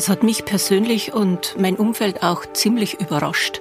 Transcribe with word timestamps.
Es 0.00 0.08
hat 0.08 0.22
mich 0.22 0.46
persönlich 0.46 1.12
und 1.12 1.56
mein 1.58 1.76
Umfeld 1.76 2.22
auch 2.22 2.46
ziemlich 2.54 3.02
überrascht. 3.02 3.60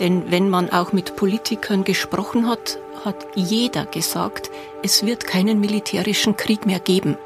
Denn 0.00 0.28
wenn 0.28 0.50
man 0.50 0.70
auch 0.70 0.92
mit 0.92 1.14
Politikern 1.14 1.84
gesprochen 1.84 2.48
hat, 2.48 2.80
hat 3.04 3.14
jeder 3.36 3.86
gesagt, 3.86 4.50
es 4.82 5.06
wird 5.06 5.28
keinen 5.28 5.60
militärischen 5.60 6.36
Krieg 6.36 6.66
mehr 6.66 6.80
geben. 6.80 7.16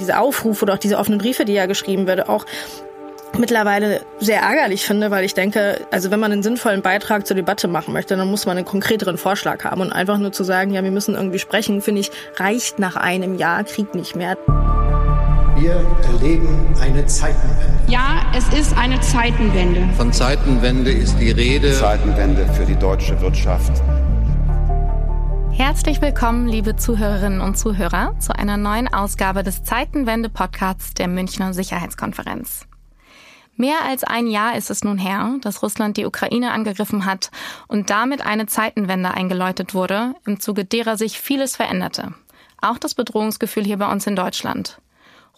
Diese 0.00 0.18
Aufrufe 0.18 0.64
oder 0.64 0.72
auch 0.72 0.78
diese 0.78 0.96
offenen 0.96 1.18
Briefe, 1.18 1.44
die 1.44 1.52
ja 1.52 1.66
geschrieben 1.66 2.06
werden, 2.06 2.26
auch 2.26 2.46
mittlerweile 3.36 4.00
sehr 4.18 4.40
ärgerlich 4.40 4.86
finde, 4.86 5.10
weil 5.10 5.26
ich 5.26 5.34
denke, 5.34 5.86
also 5.90 6.10
wenn 6.10 6.20
man 6.20 6.32
einen 6.32 6.42
sinnvollen 6.42 6.80
Beitrag 6.80 7.26
zur 7.26 7.36
Debatte 7.36 7.68
machen 7.68 7.92
möchte, 7.92 8.16
dann 8.16 8.30
muss 8.30 8.46
man 8.46 8.56
einen 8.56 8.64
konkreteren 8.64 9.18
Vorschlag 9.18 9.62
haben 9.64 9.82
und 9.82 9.92
einfach 9.92 10.16
nur 10.16 10.32
zu 10.32 10.42
sagen, 10.42 10.72
ja, 10.72 10.82
wir 10.82 10.90
müssen 10.90 11.16
irgendwie 11.16 11.38
sprechen, 11.38 11.82
finde 11.82 12.00
ich, 12.00 12.10
reicht 12.36 12.78
nach 12.78 12.96
einem 12.96 13.34
Jahr 13.34 13.62
Krieg 13.64 13.94
nicht 13.94 14.16
mehr. 14.16 14.38
Wir 15.62 15.86
erleben 16.02 16.74
eine 16.80 17.06
Zeitenwende. 17.06 17.84
Ja, 17.86 18.32
es 18.34 18.48
ist 18.48 18.76
eine 18.76 19.00
Zeitenwende. 19.00 19.88
Von 19.96 20.12
Zeitenwende 20.12 20.90
ist 20.90 21.16
die 21.20 21.30
Rede. 21.30 21.72
Zeitenwende 21.72 22.52
für 22.54 22.64
die 22.64 22.74
deutsche 22.74 23.20
Wirtschaft. 23.20 23.70
Herzlich 25.52 26.02
willkommen, 26.02 26.48
liebe 26.48 26.74
Zuhörerinnen 26.74 27.40
und 27.40 27.56
Zuhörer, 27.56 28.18
zu 28.18 28.34
einer 28.34 28.56
neuen 28.56 28.92
Ausgabe 28.92 29.44
des 29.44 29.62
Zeitenwende-Podcasts 29.62 30.94
der 30.94 31.06
Münchner 31.06 31.54
Sicherheitskonferenz. 31.54 32.66
Mehr 33.54 33.84
als 33.88 34.02
ein 34.02 34.26
Jahr 34.26 34.56
ist 34.56 34.68
es 34.68 34.82
nun 34.82 34.98
her, 34.98 35.36
dass 35.42 35.62
Russland 35.62 35.96
die 35.96 36.06
Ukraine 36.06 36.50
angegriffen 36.50 37.04
hat 37.04 37.30
und 37.68 37.88
damit 37.88 38.26
eine 38.26 38.46
Zeitenwende 38.46 39.12
eingeläutet 39.12 39.74
wurde, 39.74 40.16
im 40.26 40.40
Zuge 40.40 40.64
derer 40.64 40.96
sich 40.96 41.20
vieles 41.20 41.54
veränderte. 41.54 42.14
Auch 42.60 42.78
das 42.78 42.96
Bedrohungsgefühl 42.96 43.62
hier 43.62 43.76
bei 43.76 43.92
uns 43.92 44.08
in 44.08 44.16
Deutschland. 44.16 44.80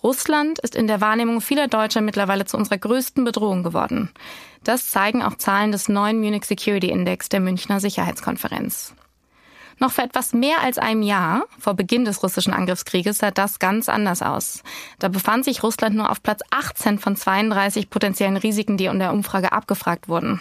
Russland 0.05 0.59
ist 0.59 0.77
in 0.77 0.87
der 0.87 1.01
Wahrnehmung 1.01 1.41
vieler 1.41 1.67
Deutscher 1.67 2.03
mittlerweile 2.03 2.45
zu 2.45 2.59
unserer 2.59 2.77
größten 2.77 3.25
Bedrohung 3.25 3.63
geworden. 3.63 4.11
Das 4.63 4.91
zeigen 4.91 5.23
auch 5.23 5.37
Zahlen 5.37 5.73
des 5.73 5.89
neuen 5.89 6.21
Munich 6.21 6.45
Security 6.45 6.91
Index 6.91 7.31
der 7.31 7.41
Münchner 7.41 7.81
Sicherheitskonferenz. 7.81 8.95
Noch 9.79 9.93
vor 9.93 10.05
etwas 10.05 10.35
mehr 10.35 10.61
als 10.63 10.79
einem 10.79 11.03
Jahr, 11.03 11.45
vor 11.59 11.75
Beginn 11.75 12.05
des 12.05 12.23
russischen 12.23 12.53
Angriffskrieges, 12.53 13.19
sah 13.19 13.31
das 13.31 13.59
ganz 13.59 13.89
anders 13.89 14.21
aus. 14.21 14.63
Da 14.99 15.09
befand 15.09 15.47
sich 15.47 15.63
Russland 15.63 15.97
nur 15.97 16.11
auf 16.11 16.23
Platz 16.23 16.43
18 16.51 16.99
von 16.99 17.17
32 17.17 17.89
potenziellen 17.89 18.37
Risiken, 18.37 18.77
die 18.77 18.87
in 18.87 18.99
der 18.99 19.13
Umfrage 19.13 19.53
abgefragt 19.53 20.09
wurden. 20.09 20.41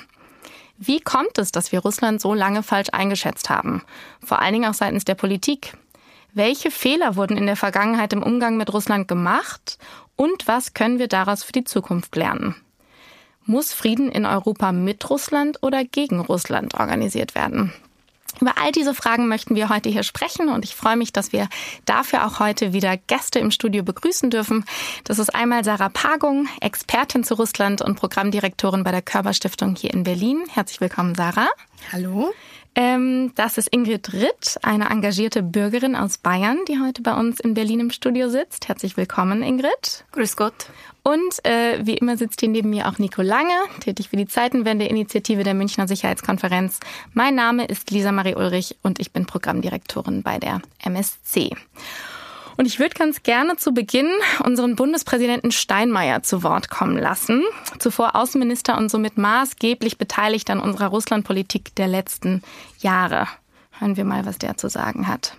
Wie 0.77 0.99
kommt 0.99 1.37
es, 1.37 1.51
dass 1.51 1.71
wir 1.71 1.79
Russland 1.79 2.19
so 2.19 2.33
lange 2.33 2.63
falsch 2.63 2.89
eingeschätzt 2.91 3.49
haben? 3.49 3.81
Vor 4.23 4.39
allen 4.39 4.53
Dingen 4.53 4.69
auch 4.69 4.73
seitens 4.73 5.05
der 5.05 5.15
Politik. 5.15 5.73
Welche 6.35 6.71
Fehler 6.71 7.15
wurden 7.15 7.37
in 7.37 7.45
der 7.45 7.55
Vergangenheit 7.55 8.11
im 8.11 8.23
Umgang 8.23 8.57
mit 8.57 8.73
Russland 8.73 9.07
gemacht? 9.07 9.77
Und 10.15 10.47
was 10.47 10.73
können 10.73 10.97
wir 10.97 11.07
daraus 11.07 11.43
für 11.43 11.51
die 11.51 11.63
Zukunft 11.63 12.15
lernen? 12.15 12.55
Muss 13.45 13.71
Frieden 13.71 14.09
in 14.09 14.25
Europa 14.25 14.71
mit 14.71 15.07
Russland 15.11 15.61
oder 15.61 15.83
gegen 15.83 16.19
Russland 16.19 16.73
organisiert 16.73 17.35
werden? 17.35 17.71
Über 18.41 18.57
all 18.57 18.71
diese 18.71 18.95
Fragen 18.95 19.27
möchten 19.27 19.53
wir 19.53 19.69
heute 19.69 19.89
hier 19.89 20.01
sprechen 20.01 20.49
und 20.49 20.65
ich 20.65 20.73
freue 20.73 20.97
mich, 20.97 21.13
dass 21.13 21.33
wir 21.33 21.47
dafür 21.85 22.25
auch 22.25 22.39
heute 22.39 22.73
wieder 22.73 22.97
Gäste 22.97 23.37
im 23.37 23.51
Studio 23.51 23.83
begrüßen 23.83 24.31
dürfen. 24.31 24.65
Das 25.03 25.19
ist 25.19 25.35
einmal 25.35 25.63
Sarah 25.63 25.89
Pagung, 25.89 26.47
Expertin 26.61 27.23
zu 27.23 27.35
Russland 27.35 27.83
und 27.83 27.93
Programmdirektorin 27.93 28.83
bei 28.83 28.91
der 28.91 29.03
Körperstiftung 29.03 29.75
hier 29.75 29.93
in 29.93 30.03
Berlin. 30.03 30.41
Herzlich 30.49 30.81
willkommen, 30.81 31.13
Sarah. 31.13 31.49
Hallo. 31.91 32.33
Ähm, 32.75 33.31
das 33.35 33.57
ist 33.57 33.67
Ingrid 33.71 34.13
Ritt, 34.13 34.57
eine 34.63 34.89
engagierte 34.89 35.43
Bürgerin 35.43 35.95
aus 35.95 36.17
Bayern, 36.17 36.57
die 36.67 36.79
heute 36.79 37.03
bei 37.03 37.13
uns 37.13 37.39
in 37.39 37.53
Berlin 37.53 37.79
im 37.79 37.91
Studio 37.91 38.29
sitzt. 38.29 38.67
Herzlich 38.67 38.97
willkommen, 38.97 39.43
Ingrid. 39.43 40.05
Grüß 40.11 40.35
Gott. 40.35 40.53
Und 41.03 41.45
äh, 41.45 41.85
wie 41.85 41.95
immer 41.95 42.17
sitzt 42.17 42.39
hier 42.39 42.49
neben 42.49 42.71
mir 42.71 42.87
auch 42.87 42.97
Nico 42.97 43.21
Lange, 43.21 43.53
tätig 43.81 44.09
für 44.09 44.15
die 44.15 44.27
Zeitenwende-Initiative 44.27 45.43
der 45.43 45.53
Münchner 45.53 45.87
Sicherheitskonferenz. 45.87 46.79
Mein 47.13 47.35
Name 47.35 47.65
ist 47.65 47.91
Lisa 47.91 48.11
Marie 48.11 48.35
Ulrich 48.35 48.77
und 48.81 48.99
ich 48.99 49.11
bin 49.11 49.25
Programmdirektorin 49.25 50.23
bei 50.23 50.39
der 50.39 50.61
MSC. 50.79 51.51
Und 52.55 52.65
ich 52.65 52.79
würde 52.79 52.95
ganz 52.95 53.23
gerne 53.23 53.55
zu 53.57 53.73
Beginn 53.73 54.09
unseren 54.43 54.75
Bundespräsidenten 54.75 55.51
Steinmeier 55.51 56.23
zu 56.23 56.43
Wort 56.43 56.69
kommen 56.69 56.97
lassen. 56.97 57.43
Zuvor 57.79 58.15
Außenminister 58.15 58.77
und 58.77 58.89
somit 58.89 59.17
maßgeblich 59.17 59.97
beteiligt 59.97 60.49
an 60.49 60.59
unserer 60.59 60.87
Russlandpolitik 60.87 61.75
der 61.75 61.87
letzten 61.87 62.43
Jahre. 62.79 63.27
Hören 63.79 63.97
wir 63.97 64.05
mal, 64.05 64.25
was 64.25 64.37
der 64.37 64.57
zu 64.57 64.69
sagen 64.69 65.07
hat. 65.07 65.35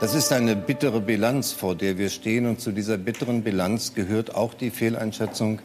Das 0.00 0.14
ist 0.14 0.32
eine 0.32 0.56
bittere 0.56 1.00
Bilanz, 1.00 1.52
vor 1.52 1.76
der 1.76 1.98
wir 1.98 2.10
stehen. 2.10 2.46
Und 2.46 2.60
zu 2.60 2.72
dieser 2.72 2.96
bitteren 2.96 3.42
Bilanz 3.42 3.94
gehört 3.94 4.34
auch 4.34 4.54
die 4.54 4.70
Fehleinschätzung, 4.70 5.60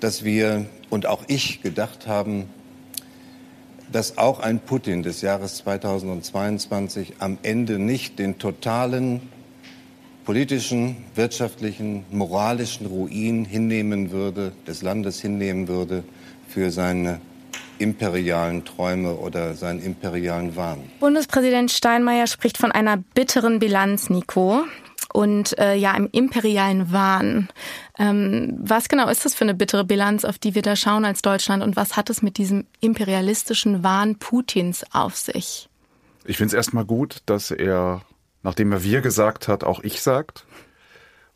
dass 0.00 0.24
wir 0.24 0.66
und 0.90 1.06
auch 1.06 1.22
ich 1.28 1.62
gedacht 1.62 2.06
haben, 2.06 2.48
dass 3.94 4.18
auch 4.18 4.40
ein 4.40 4.58
Putin 4.58 5.04
des 5.04 5.20
Jahres 5.20 5.58
2022 5.58 7.14
am 7.20 7.38
Ende 7.44 7.78
nicht 7.78 8.18
den 8.18 8.40
totalen 8.40 9.20
politischen, 10.24 10.96
wirtschaftlichen, 11.14 12.04
moralischen 12.10 12.86
Ruin 12.86 13.44
hinnehmen 13.44 14.10
würde, 14.10 14.50
des 14.66 14.82
Landes 14.82 15.20
hinnehmen 15.20 15.68
würde 15.68 16.02
für 16.48 16.72
seine 16.72 17.20
imperialen 17.78 18.64
Träume 18.64 19.14
oder 19.14 19.54
seinen 19.54 19.80
imperialen 19.80 20.56
Wahn. 20.56 20.90
Bundespräsident 20.98 21.70
Steinmeier 21.70 22.26
spricht 22.26 22.58
von 22.58 22.72
einer 22.72 22.96
bitteren 22.96 23.60
Bilanz, 23.60 24.10
Nico. 24.10 24.64
Und 25.14 25.56
äh, 25.58 25.76
ja, 25.76 25.94
im 25.94 26.08
imperialen 26.10 26.92
Wahn. 26.92 27.48
Ähm, 27.98 28.58
was 28.60 28.88
genau 28.88 29.08
ist 29.08 29.24
das 29.24 29.34
für 29.34 29.44
eine 29.44 29.54
bittere 29.54 29.84
Bilanz, 29.84 30.24
auf 30.24 30.38
die 30.38 30.56
wir 30.56 30.62
da 30.62 30.74
schauen 30.74 31.04
als 31.04 31.22
Deutschland? 31.22 31.62
Und 31.62 31.76
was 31.76 31.96
hat 31.96 32.10
es 32.10 32.20
mit 32.20 32.36
diesem 32.36 32.66
imperialistischen 32.80 33.84
Wahn 33.84 34.16
Putins 34.16 34.84
auf 34.92 35.16
sich? 35.16 35.68
Ich 36.24 36.36
finde 36.36 36.48
es 36.48 36.54
erstmal 36.54 36.84
gut, 36.84 37.22
dass 37.26 37.52
er, 37.52 38.02
nachdem 38.42 38.72
er 38.72 38.82
wir 38.82 39.02
gesagt 39.02 39.46
hat, 39.46 39.62
auch 39.62 39.84
ich 39.84 40.02
sagt 40.02 40.44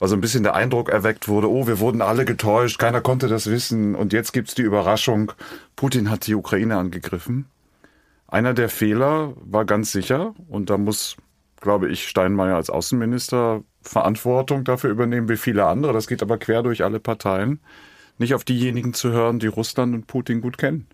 also 0.00 0.14
ein 0.14 0.20
bisschen 0.20 0.44
der 0.44 0.54
Eindruck 0.54 0.88
erweckt 0.90 1.28
wurde, 1.28 1.50
oh, 1.50 1.66
wir 1.66 1.80
wurden 1.80 2.02
alle 2.02 2.24
getäuscht, 2.24 2.78
keiner 2.78 3.00
konnte 3.00 3.28
das 3.28 3.50
wissen 3.50 3.94
und 3.94 4.12
jetzt 4.12 4.32
gibt's 4.32 4.54
die 4.54 4.62
Überraschung, 4.62 5.32
Putin 5.76 6.10
hat 6.10 6.26
die 6.26 6.34
Ukraine 6.34 6.76
angegriffen. 6.76 7.46
Einer 8.28 8.54
der 8.54 8.68
Fehler 8.68 9.32
war 9.40 9.64
ganz 9.64 9.90
sicher, 9.90 10.34
und 10.48 10.70
da 10.70 10.78
muss, 10.78 11.16
glaube 11.60 11.88
ich, 11.88 12.08
Steinmeier 12.08 12.56
als 12.56 12.70
Außenminister 12.70 13.62
Verantwortung 13.82 14.64
dafür 14.64 14.90
übernehmen, 14.90 15.28
wie 15.28 15.36
viele 15.36 15.66
andere, 15.66 15.92
das 15.92 16.06
geht 16.06 16.22
aber 16.22 16.38
quer 16.38 16.62
durch 16.62 16.84
alle 16.84 17.00
Parteien, 17.00 17.60
nicht 18.18 18.34
auf 18.34 18.44
diejenigen 18.44 18.94
zu 18.94 19.10
hören, 19.10 19.38
die 19.38 19.46
Russland 19.46 19.94
und 19.94 20.06
Putin 20.06 20.40
gut 20.40 20.58
kennen, 20.58 20.86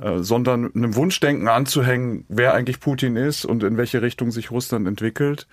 äh, 0.00 0.18
sondern 0.18 0.74
einem 0.74 0.94
Wunschdenken 0.94 1.48
anzuhängen, 1.48 2.24
wer 2.28 2.54
eigentlich 2.54 2.80
Putin 2.80 3.16
ist 3.16 3.44
und 3.44 3.62
in 3.62 3.76
welche 3.76 4.02
Richtung 4.02 4.30
sich 4.30 4.50
Russland 4.50 4.86
entwickelt. 4.86 5.46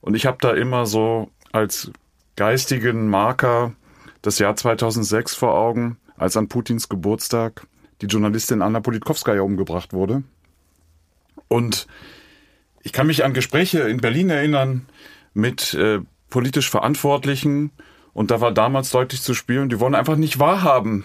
Und 0.00 0.14
ich 0.14 0.26
habe 0.26 0.38
da 0.40 0.52
immer 0.52 0.86
so 0.86 1.30
als 1.52 1.90
geistigen 2.36 3.08
Marker 3.08 3.72
das 4.22 4.38
Jahr 4.38 4.56
2006 4.56 5.34
vor 5.34 5.54
Augen, 5.54 5.98
als 6.16 6.36
an 6.36 6.48
Putins 6.48 6.88
Geburtstag 6.88 7.66
die 8.02 8.06
Journalistin 8.06 8.62
Anna 8.62 8.80
Politkovskaya 8.80 9.42
umgebracht 9.42 9.92
wurde. 9.92 10.22
Und 11.48 11.86
ich 12.82 12.92
kann 12.92 13.06
mich 13.06 13.24
an 13.24 13.34
Gespräche 13.34 13.80
in 13.80 13.98
Berlin 13.98 14.30
erinnern 14.30 14.86
mit 15.34 15.74
äh, 15.74 16.00
politisch 16.28 16.70
Verantwortlichen 16.70 17.70
und 18.12 18.30
da 18.30 18.40
war 18.40 18.52
damals 18.52 18.90
deutlich 18.90 19.22
zu 19.22 19.34
spüren, 19.34 19.68
die 19.68 19.80
wollen 19.80 19.94
einfach 19.94 20.16
nicht 20.16 20.38
wahrhaben, 20.38 21.04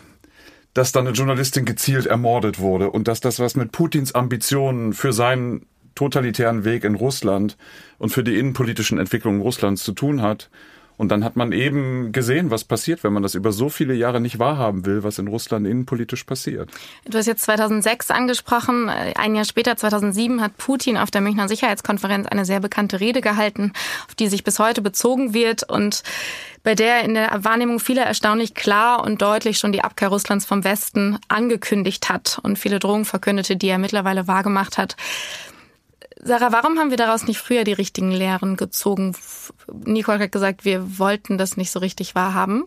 dass 0.74 0.92
da 0.92 1.00
eine 1.00 1.12
Journalistin 1.12 1.66
gezielt 1.66 2.06
ermordet 2.06 2.60
wurde 2.60 2.90
und 2.90 3.08
dass 3.08 3.22
das 3.22 3.40
was 3.40 3.56
mit 3.56 3.72
Putins 3.72 4.16
Ambitionen 4.16 4.94
für 4.94 5.14
seinen 5.14 5.66
totalitären 5.96 6.66
Weg 6.66 6.84
in 6.84 6.96
Russland 6.96 7.58
und 7.98 8.10
für 8.10 8.24
die 8.24 8.38
innenpolitischen 8.38 9.00
Entwicklungen 9.00 9.42
Russlands 9.42 9.84
zu 9.84 9.94
tun 9.94 10.22
hat. 10.22 10.50
Und 10.98 11.10
dann 11.10 11.24
hat 11.24 11.36
man 11.36 11.52
eben 11.52 12.12
gesehen, 12.12 12.52
was 12.52 12.64
passiert, 12.64 13.04
wenn 13.04 13.14
man 13.14 13.24
das 13.24 13.36
über 13.36 13.52
so 13.52 13.70
viele 13.70 13.94
Jahre 13.94 14.22
nicht 14.22 14.40
wahrhaben 14.40 14.86
will, 14.86 15.04
was 15.04 15.20
in 15.20 15.28
Russland 15.28 15.68
innenpolitisch 15.68 16.24
passiert. 16.24 16.70
Du 17.06 17.18
hast 17.18 17.26
jetzt 17.26 17.44
2006 17.44 18.12
angesprochen. 18.12 18.90
Ein 18.90 19.36
Jahr 19.36 19.46
später, 19.46 19.76
2007, 19.76 20.42
hat 20.42 20.58
Putin 20.58 20.98
auf 20.98 21.12
der 21.12 21.22
Münchner 21.22 21.48
Sicherheitskonferenz 21.48 22.28
eine 22.28 22.46
sehr 22.46 22.60
bekannte 22.60 23.00
Rede 23.00 23.22
gehalten, 23.22 23.74
auf 24.08 24.16
die 24.16 24.28
sich 24.28 24.44
bis 24.44 24.60
heute 24.60 24.82
bezogen 24.82 25.34
wird 25.34 25.64
und 25.64 26.04
bei 26.64 26.76
der 26.76 27.04
in 27.04 27.14
der 27.14 27.44
Wahrnehmung 27.44 27.80
vieler 27.80 28.04
erstaunlich 28.04 28.56
klar 28.56 29.04
und 29.04 29.22
deutlich 29.22 29.60
schon 29.60 29.72
die 29.72 29.84
Abkehr 29.84 30.08
Russlands 30.08 30.46
vom 30.46 30.64
Westen 30.64 31.20
angekündigt 31.28 32.10
hat 32.10 32.40
und 32.42 32.58
viele 32.58 32.80
Drohungen 32.80 33.06
verkündete, 33.06 33.56
die 33.56 33.68
er 33.68 33.78
mittlerweile 33.78 34.28
wahrgemacht 34.28 34.78
hat. 34.78 34.96
Sarah, 36.22 36.52
warum 36.52 36.80
haben 36.80 36.90
wir 36.90 36.98
daraus 36.98 37.28
nicht 37.28 37.40
früher 37.40 37.64
die 37.64 37.74
richtigen 37.74 38.12
Lehren 38.12 38.56
gezogen? 38.56 39.16
Nicole 39.86 40.20
hat 40.20 40.32
gesagt, 40.32 40.66
wir 40.66 40.98
wollten 40.98 41.38
das 41.38 41.58
nicht 41.58 41.72
so 41.72 41.80
richtig 41.80 42.16
wahrhaben. 42.16 42.66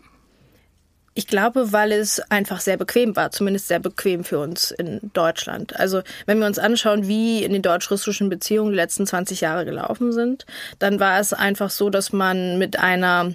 Ich 1.15 1.27
glaube, 1.27 1.73
weil 1.73 1.91
es 1.91 2.19
einfach 2.31 2.61
sehr 2.61 2.77
bequem 2.77 3.15
war, 3.15 3.31
zumindest 3.31 3.67
sehr 3.67 3.79
bequem 3.79 4.23
für 4.23 4.39
uns 4.39 4.71
in 4.71 4.99
Deutschland. 5.13 5.77
Also 5.77 6.01
wenn 6.27 6.39
wir 6.39 6.45
uns 6.45 6.59
anschauen, 6.59 7.07
wie 7.07 7.43
in 7.43 7.51
den 7.51 7.61
deutsch-russischen 7.61 8.29
Beziehungen 8.29 8.71
die 8.71 8.77
letzten 8.77 9.05
20 9.05 9.41
Jahre 9.41 9.65
gelaufen 9.65 10.13
sind, 10.13 10.45
dann 10.77 10.99
war 10.99 11.19
es 11.19 11.33
einfach 11.33 11.71
so, 11.71 11.89
dass 11.89 12.13
man 12.13 12.57
mit 12.57 12.79
einer 12.79 13.33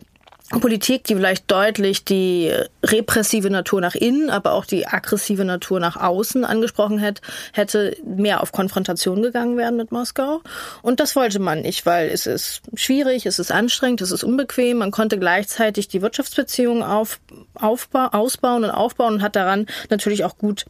Politik, 0.51 1.05
die 1.05 1.15
vielleicht 1.15 1.51
deutlich 1.51 2.05
die 2.05 2.53
repressive 2.83 3.49
Natur 3.49 3.81
nach 3.81 3.95
innen, 3.95 4.29
aber 4.29 4.53
auch 4.53 4.67
die 4.67 4.87
aggressive 4.87 5.45
Natur 5.45 5.81
nach 5.81 5.97
außen 5.97 6.45
angesprochen 6.45 6.99
hätte, 6.99 7.23
hätte 7.53 7.97
mehr 8.05 8.43
auf 8.43 8.53
Konfrontation 8.53 9.23
gegangen 9.23 9.57
werden 9.57 9.77
mit 9.77 9.91
Moskau. 9.91 10.43
Und 10.83 11.01
das 11.01 11.17
wollte 11.17 11.39
man 11.39 11.63
nicht, 11.63 11.87
weil 11.87 12.11
es 12.11 12.27
ist 12.27 12.61
schwierig, 12.75 13.25
es 13.25 13.39
ist 13.39 13.53
anstrengend, 13.53 14.03
es 14.03 14.11
ist 14.11 14.23
unbequem. 14.23 14.79
Man 14.79 14.91
konnte 14.91 15.19
gleichzeitig 15.19 15.89
die 15.89 16.03
Wirtschaftsbeziehungen 16.03 16.83
auf, 16.83 17.21
aufbau, 17.55 18.09
ausbauen 18.13 18.65
und 18.65 18.71
aufbauen 18.71 19.15
und 19.15 19.23
hat 19.23 19.37
daran 19.37 19.67
natürlich 19.89 20.25
auch 20.25 20.37
gut 20.37 20.67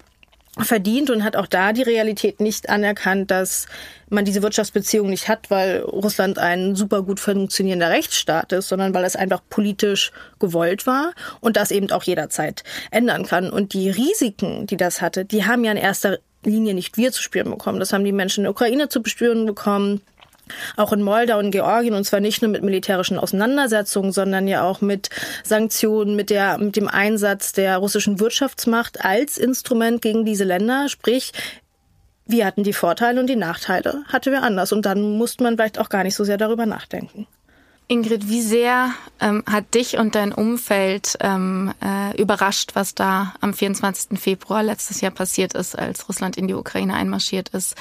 verdient 0.58 1.10
und 1.10 1.24
hat 1.24 1.36
auch 1.36 1.46
da 1.46 1.72
die 1.72 1.82
Realität 1.82 2.40
nicht 2.40 2.68
anerkannt, 2.68 3.30
dass 3.30 3.66
man 4.08 4.24
diese 4.24 4.42
Wirtschaftsbeziehung 4.42 5.10
nicht 5.10 5.28
hat, 5.28 5.50
weil 5.50 5.80
Russland 5.80 6.38
ein 6.38 6.76
super 6.76 7.02
gut 7.02 7.18
funktionierender 7.18 7.90
Rechtsstaat 7.90 8.52
ist, 8.52 8.68
sondern 8.68 8.94
weil 8.94 9.04
es 9.04 9.16
einfach 9.16 9.40
politisch 9.50 10.12
gewollt 10.38 10.86
war 10.86 11.12
und 11.40 11.56
das 11.56 11.72
eben 11.72 11.90
auch 11.90 12.04
jederzeit 12.04 12.62
ändern 12.92 13.24
kann. 13.24 13.50
Und 13.50 13.72
die 13.72 13.90
Risiken, 13.90 14.66
die 14.66 14.76
das 14.76 15.00
hatte, 15.02 15.24
die 15.24 15.44
haben 15.44 15.64
ja 15.64 15.72
in 15.72 15.78
erster 15.78 16.18
Linie 16.44 16.74
nicht 16.74 16.96
wir 16.96 17.10
zu 17.10 17.22
spüren 17.22 17.50
bekommen. 17.50 17.80
Das 17.80 17.92
haben 17.92 18.04
die 18.04 18.12
Menschen 18.12 18.40
in 18.40 18.44
der 18.44 18.52
Ukraine 18.52 18.88
zu 18.88 19.02
spüren 19.04 19.46
bekommen 19.46 20.02
auch 20.76 20.92
in 20.92 21.02
Moldau 21.02 21.38
und 21.38 21.50
Georgien 21.50 21.94
und 21.94 22.04
zwar 22.04 22.20
nicht 22.20 22.42
nur 22.42 22.50
mit 22.50 22.62
militärischen 22.62 23.18
Auseinandersetzungen, 23.18 24.12
sondern 24.12 24.48
ja 24.48 24.62
auch 24.62 24.80
mit 24.80 25.10
Sanktionen, 25.42 26.16
mit 26.16 26.30
der 26.30 26.58
mit 26.58 26.76
dem 26.76 26.88
Einsatz 26.88 27.52
der 27.52 27.78
russischen 27.78 28.20
Wirtschaftsmacht 28.20 29.04
als 29.04 29.38
Instrument 29.38 30.02
gegen 30.02 30.24
diese 30.24 30.44
Länder, 30.44 30.88
sprich 30.88 31.32
wir 32.26 32.46
hatten 32.46 32.62
die 32.62 32.72
Vorteile 32.72 33.20
und 33.20 33.26
die 33.26 33.36
Nachteile 33.36 34.02
hatten 34.08 34.32
wir 34.32 34.42
anders 34.42 34.72
und 34.72 34.86
dann 34.86 35.18
musste 35.18 35.44
man 35.44 35.56
vielleicht 35.56 35.78
auch 35.78 35.88
gar 35.88 36.04
nicht 36.04 36.14
so 36.14 36.24
sehr 36.24 36.38
darüber 36.38 36.66
nachdenken. 36.66 37.26
Ingrid, 37.94 38.28
wie 38.28 38.42
sehr 38.42 38.90
ähm, 39.20 39.44
hat 39.46 39.72
dich 39.72 39.98
und 39.98 40.16
dein 40.16 40.32
Umfeld 40.32 41.16
ähm, 41.20 41.72
äh, 41.80 42.20
überrascht, 42.20 42.72
was 42.74 42.96
da 42.96 43.34
am 43.40 43.54
24. 43.54 44.18
Februar 44.18 44.64
letztes 44.64 45.00
Jahr 45.00 45.12
passiert 45.12 45.54
ist, 45.54 45.78
als 45.78 46.08
Russland 46.08 46.36
in 46.36 46.48
die 46.48 46.54
Ukraine 46.54 46.94
einmarschiert 46.94 47.50
ist? 47.50 47.76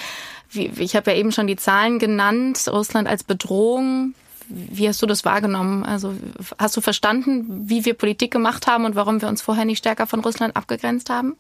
Wie, 0.52 0.68
ich 0.78 0.96
habe 0.96 1.10
ja 1.10 1.18
eben 1.18 1.32
schon 1.32 1.48
die 1.48 1.56
Zahlen 1.56 1.98
genannt, 1.98 2.64
Russland 2.72 3.08
als 3.08 3.24
Bedrohung. 3.24 4.14
Wie 4.50 4.88
hast 4.88 5.02
du 5.02 5.08
das 5.08 5.26
wahrgenommen? 5.26 5.84
Also 5.84 6.14
hast 6.60 6.78
du 6.78 6.82
verstanden, 6.82 7.68
wie 7.68 7.84
wir 7.84 7.96
Politik 7.96 8.30
gemacht 8.30 8.68
haben 8.68 8.86
und 8.86 8.96
warum 8.96 9.20
wir 9.20 9.30
uns 9.30 9.42
vorher 9.42 9.66
nicht 9.66 9.80
stärker 9.80 10.06
von 10.06 10.20
Russland 10.20 10.56
abgegrenzt 10.56 11.10
haben? 11.10 11.36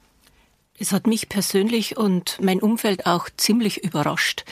Es 0.79 0.91
hat 0.91 1.05
mich 1.05 1.29
persönlich 1.29 1.95
und 1.97 2.39
mein 2.41 2.59
Umfeld 2.59 3.05
auch 3.05 3.29
ziemlich 3.37 3.83
überrascht. 3.83 4.45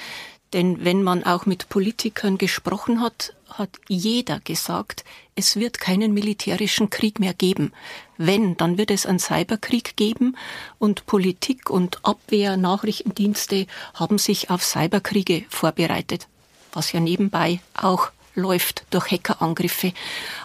Denn 0.54 0.84
wenn 0.84 1.02
man 1.02 1.24
auch 1.24 1.46
mit 1.46 1.70
Politikern 1.70 2.38
gesprochen 2.38 3.02
hat, 3.02 3.34
hat 3.48 3.70
jeder 3.88 4.40
gesagt, 4.40 5.04
es 5.36 5.56
wird 5.56 5.80
keinen 5.80 6.14
militärischen 6.14 6.90
Krieg 6.90 7.20
mehr 7.20 7.34
geben. 7.34 7.72
Wenn, 8.18 8.58
dann 8.58 8.78
wird 8.78 8.92
es 8.92 9.06
einen 9.06 9.20
Cyberkrieg 9.20 9.96
geben 9.96 10.38
und 10.78 11.06
Politik 11.06 11.70
und 11.70 12.04
Abwehr, 12.04 12.58
Nachrichtendienste 12.58 13.68
haben 13.94 14.18
sich 14.18 14.50
auf 14.50 14.64
Cyberkriege 14.64 15.46
vorbereitet, 15.50 16.28
was 16.74 16.92
ja 16.92 17.00
nebenbei 17.00 17.62
auch 17.74 18.12
läuft 18.36 18.86
durch 18.90 19.12
Hackerangriffe. 19.12 19.94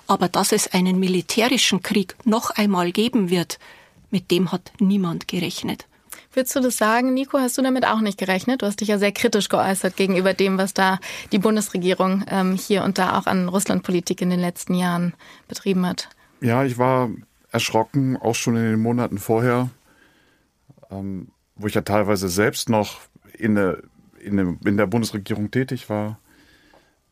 Aber 0.07 0.29
dass 0.29 0.53
es 0.53 0.69
einen 0.73 0.99
militärischen 0.99 1.83
Krieg 1.83 2.17
noch 2.25 2.51
einmal 2.51 2.93
geben 2.93 3.31
wird, 3.31 3.59
mit 4.11 4.31
dem 4.31 4.53
hat 4.53 4.73
niemand 4.79 5.29
gerechnet. 5.29 5.87
Würdest 6.37 6.55
du 6.55 6.61
das 6.61 6.77
sagen, 6.77 7.15
Nico? 7.15 7.39
Hast 7.39 7.57
du 7.57 7.63
damit 7.63 7.87
auch 7.87 8.03
nicht 8.03 8.19
gerechnet? 8.19 8.61
Du 8.61 8.67
hast 8.67 8.83
dich 8.83 8.89
ja 8.89 8.99
sehr 8.99 9.11
kritisch 9.11 9.49
geäußert 9.49 9.97
gegenüber 9.97 10.35
dem, 10.35 10.59
was 10.59 10.75
da 10.75 10.99
die 11.33 11.39
Bundesregierung 11.39 12.25
ähm, 12.29 12.53
hier 12.53 12.85
und 12.85 12.99
da 12.99 13.19
auch 13.19 13.25
an 13.25 13.49
Russlandpolitik 13.49 14.21
in 14.21 14.29
den 14.29 14.41
letzten 14.41 14.75
Jahren 14.75 15.15
betrieben 15.49 15.87
hat. 15.87 16.11
Ja, 16.43 16.63
ich 16.63 16.77
war 16.77 17.09
erschrocken, 17.53 18.19
auch 18.19 18.35
schon 18.35 18.55
in 18.55 18.65
den 18.65 18.81
Monaten 18.81 19.17
vorher, 19.17 19.71
ähm, 20.91 21.29
wo 21.55 21.69
ich 21.69 21.75
ja 21.75 21.81
teilweise 21.81 22.29
selbst 22.29 22.69
noch 22.69 23.01
in 23.33 23.55
der, 23.55 23.79
in, 24.21 24.37
der, 24.37 24.57
in 24.67 24.77
der 24.77 24.87
Bundesregierung 24.87 25.51
tätig 25.51 25.89
war 25.89 26.19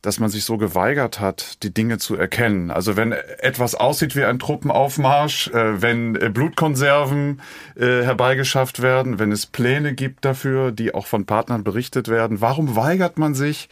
dass 0.05 0.19
man 0.19 0.29
sich 0.29 0.45
so 0.45 0.57
geweigert 0.57 1.19
hat, 1.19 1.63
die 1.63 1.73
Dinge 1.73 1.97
zu 1.97 2.15
erkennen. 2.15 2.69
Also 2.69 2.95
wenn 2.95 3.11
etwas 3.11 3.73
aussieht 3.73 4.15
wie 4.15 4.23
ein 4.23 4.37
Truppenaufmarsch, 4.37 5.47
äh, 5.47 5.81
wenn 5.81 6.15
äh, 6.15 6.29
Blutkonserven 6.29 7.41
äh, 7.75 8.03
herbeigeschafft 8.03 8.83
werden, 8.83 9.17
wenn 9.17 9.31
es 9.31 9.47
Pläne 9.47 9.95
gibt 9.95 10.23
dafür, 10.23 10.71
die 10.71 10.93
auch 10.93 11.07
von 11.07 11.25
Partnern 11.25 11.63
berichtet 11.63 12.07
werden, 12.07 12.39
warum 12.39 12.75
weigert 12.75 13.17
man 13.17 13.33
sich, 13.33 13.67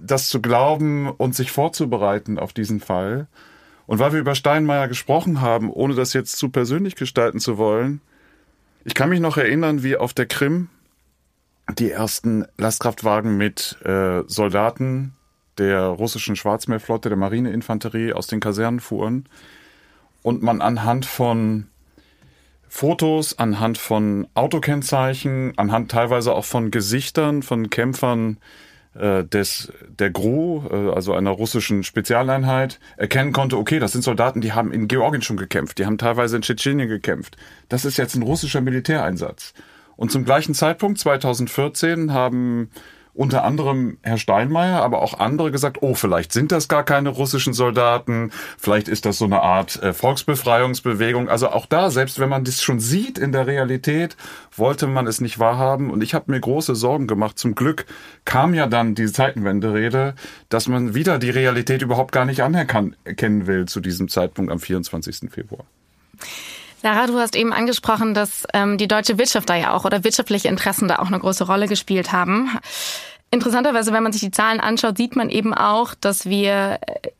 das 0.00 0.28
zu 0.30 0.40
glauben 0.40 1.10
und 1.10 1.34
sich 1.34 1.50
vorzubereiten 1.50 2.38
auf 2.38 2.54
diesen 2.54 2.80
Fall? 2.80 3.26
Und 3.86 3.98
weil 3.98 4.14
wir 4.14 4.20
über 4.20 4.34
Steinmeier 4.34 4.88
gesprochen 4.88 5.42
haben, 5.42 5.70
ohne 5.70 5.94
das 5.94 6.14
jetzt 6.14 6.38
zu 6.38 6.48
persönlich 6.48 6.96
gestalten 6.96 7.38
zu 7.38 7.58
wollen, 7.58 8.00
ich 8.84 8.94
kann 8.94 9.10
mich 9.10 9.20
noch 9.20 9.36
erinnern, 9.36 9.82
wie 9.82 9.98
auf 9.98 10.14
der 10.14 10.24
Krim 10.24 10.70
die 11.78 11.90
ersten 11.90 12.46
Lastkraftwagen 12.56 13.36
mit 13.36 13.76
äh, 13.84 14.22
Soldaten 14.26 15.16
der 15.60 15.82
russischen 15.82 16.36
Schwarzmeerflotte, 16.36 17.10
der 17.10 17.18
Marineinfanterie 17.18 18.14
aus 18.14 18.26
den 18.26 18.40
Kasernen 18.40 18.80
fuhren 18.80 19.28
und 20.22 20.42
man 20.42 20.60
anhand 20.60 21.06
von 21.06 21.66
Fotos, 22.68 23.38
anhand 23.38 23.78
von 23.78 24.26
Autokennzeichen, 24.34 25.52
anhand 25.56 25.90
teilweise 25.90 26.32
auch 26.32 26.44
von 26.44 26.70
Gesichtern 26.70 27.42
von 27.42 27.68
Kämpfern 27.68 28.38
äh, 28.94 29.24
des 29.24 29.72
der 29.86 30.10
GRU, 30.10 30.62
äh, 30.70 30.92
also 30.94 31.12
einer 31.14 31.30
russischen 31.30 31.82
Spezialeinheit, 31.82 32.80
erkennen 32.96 33.32
konnte, 33.32 33.58
okay, 33.58 33.80
das 33.80 33.92
sind 33.92 34.02
Soldaten, 34.02 34.40
die 34.40 34.52
haben 34.52 34.72
in 34.72 34.88
Georgien 34.88 35.22
schon 35.22 35.36
gekämpft, 35.36 35.78
die 35.78 35.86
haben 35.86 35.98
teilweise 35.98 36.36
in 36.36 36.42
Tschetschenien 36.42 36.88
gekämpft. 36.88 37.36
Das 37.68 37.84
ist 37.84 37.98
jetzt 37.98 38.14
ein 38.14 38.22
russischer 38.22 38.60
Militäreinsatz. 38.60 39.52
Und 39.96 40.10
zum 40.10 40.24
gleichen 40.24 40.54
Zeitpunkt, 40.54 40.98
2014, 40.98 42.12
haben 42.12 42.70
unter 43.20 43.44
anderem 43.44 43.98
Herr 44.00 44.16
Steinmeier, 44.16 44.80
aber 44.80 45.02
auch 45.02 45.20
andere 45.20 45.50
gesagt, 45.50 45.82
oh, 45.82 45.94
vielleicht 45.94 46.32
sind 46.32 46.52
das 46.52 46.68
gar 46.68 46.84
keine 46.84 47.10
russischen 47.10 47.52
Soldaten, 47.52 48.30
vielleicht 48.56 48.88
ist 48.88 49.04
das 49.04 49.18
so 49.18 49.26
eine 49.26 49.42
Art 49.42 49.82
äh, 49.82 49.92
Volksbefreiungsbewegung. 49.92 51.28
Also 51.28 51.50
auch 51.50 51.66
da, 51.66 51.90
selbst 51.90 52.18
wenn 52.18 52.30
man 52.30 52.44
das 52.44 52.62
schon 52.62 52.80
sieht 52.80 53.18
in 53.18 53.32
der 53.32 53.46
Realität, 53.46 54.16
wollte 54.56 54.86
man 54.86 55.06
es 55.06 55.20
nicht 55.20 55.38
wahrhaben. 55.38 55.90
Und 55.90 56.02
ich 56.02 56.14
habe 56.14 56.32
mir 56.32 56.40
große 56.40 56.74
Sorgen 56.74 57.06
gemacht. 57.06 57.38
Zum 57.38 57.54
Glück 57.54 57.84
kam 58.24 58.54
ja 58.54 58.66
dann 58.66 58.94
die 58.94 59.12
Zeitenwende-Rede, 59.12 60.14
dass 60.48 60.66
man 60.66 60.94
wieder 60.94 61.18
die 61.18 61.28
Realität 61.28 61.82
überhaupt 61.82 62.12
gar 62.12 62.24
nicht 62.24 62.42
anerkennen 62.42 63.46
will 63.46 63.66
zu 63.66 63.80
diesem 63.80 64.08
Zeitpunkt 64.08 64.50
am 64.50 64.60
24. 64.60 65.30
Februar. 65.30 65.66
Sarah, 66.82 67.06
du 67.06 67.18
hast 67.18 67.36
eben 67.36 67.52
angesprochen, 67.52 68.14
dass 68.14 68.44
ähm, 68.54 68.78
die 68.78 68.88
deutsche 68.88 69.18
Wirtschaft 69.18 69.50
da 69.50 69.56
ja 69.56 69.74
auch 69.74 69.84
oder 69.84 70.02
wirtschaftliche 70.04 70.48
Interessen 70.48 70.88
da 70.88 71.00
auch 71.00 71.08
eine 71.08 71.18
große 71.18 71.44
Rolle 71.44 71.68
gespielt 71.68 72.12
haben. 72.12 72.58
Interessanterweise, 73.30 73.92
wenn 73.92 74.02
man 74.02 74.12
sich 74.12 74.22
die 74.22 74.32
Zahlen 74.32 74.60
anschaut, 74.60 74.96
sieht 74.96 75.14
man 75.14 75.30
eben 75.30 75.54
auch, 75.54 75.94
dass 75.94 76.26
wir 76.26 76.80
äh, 76.82 77.10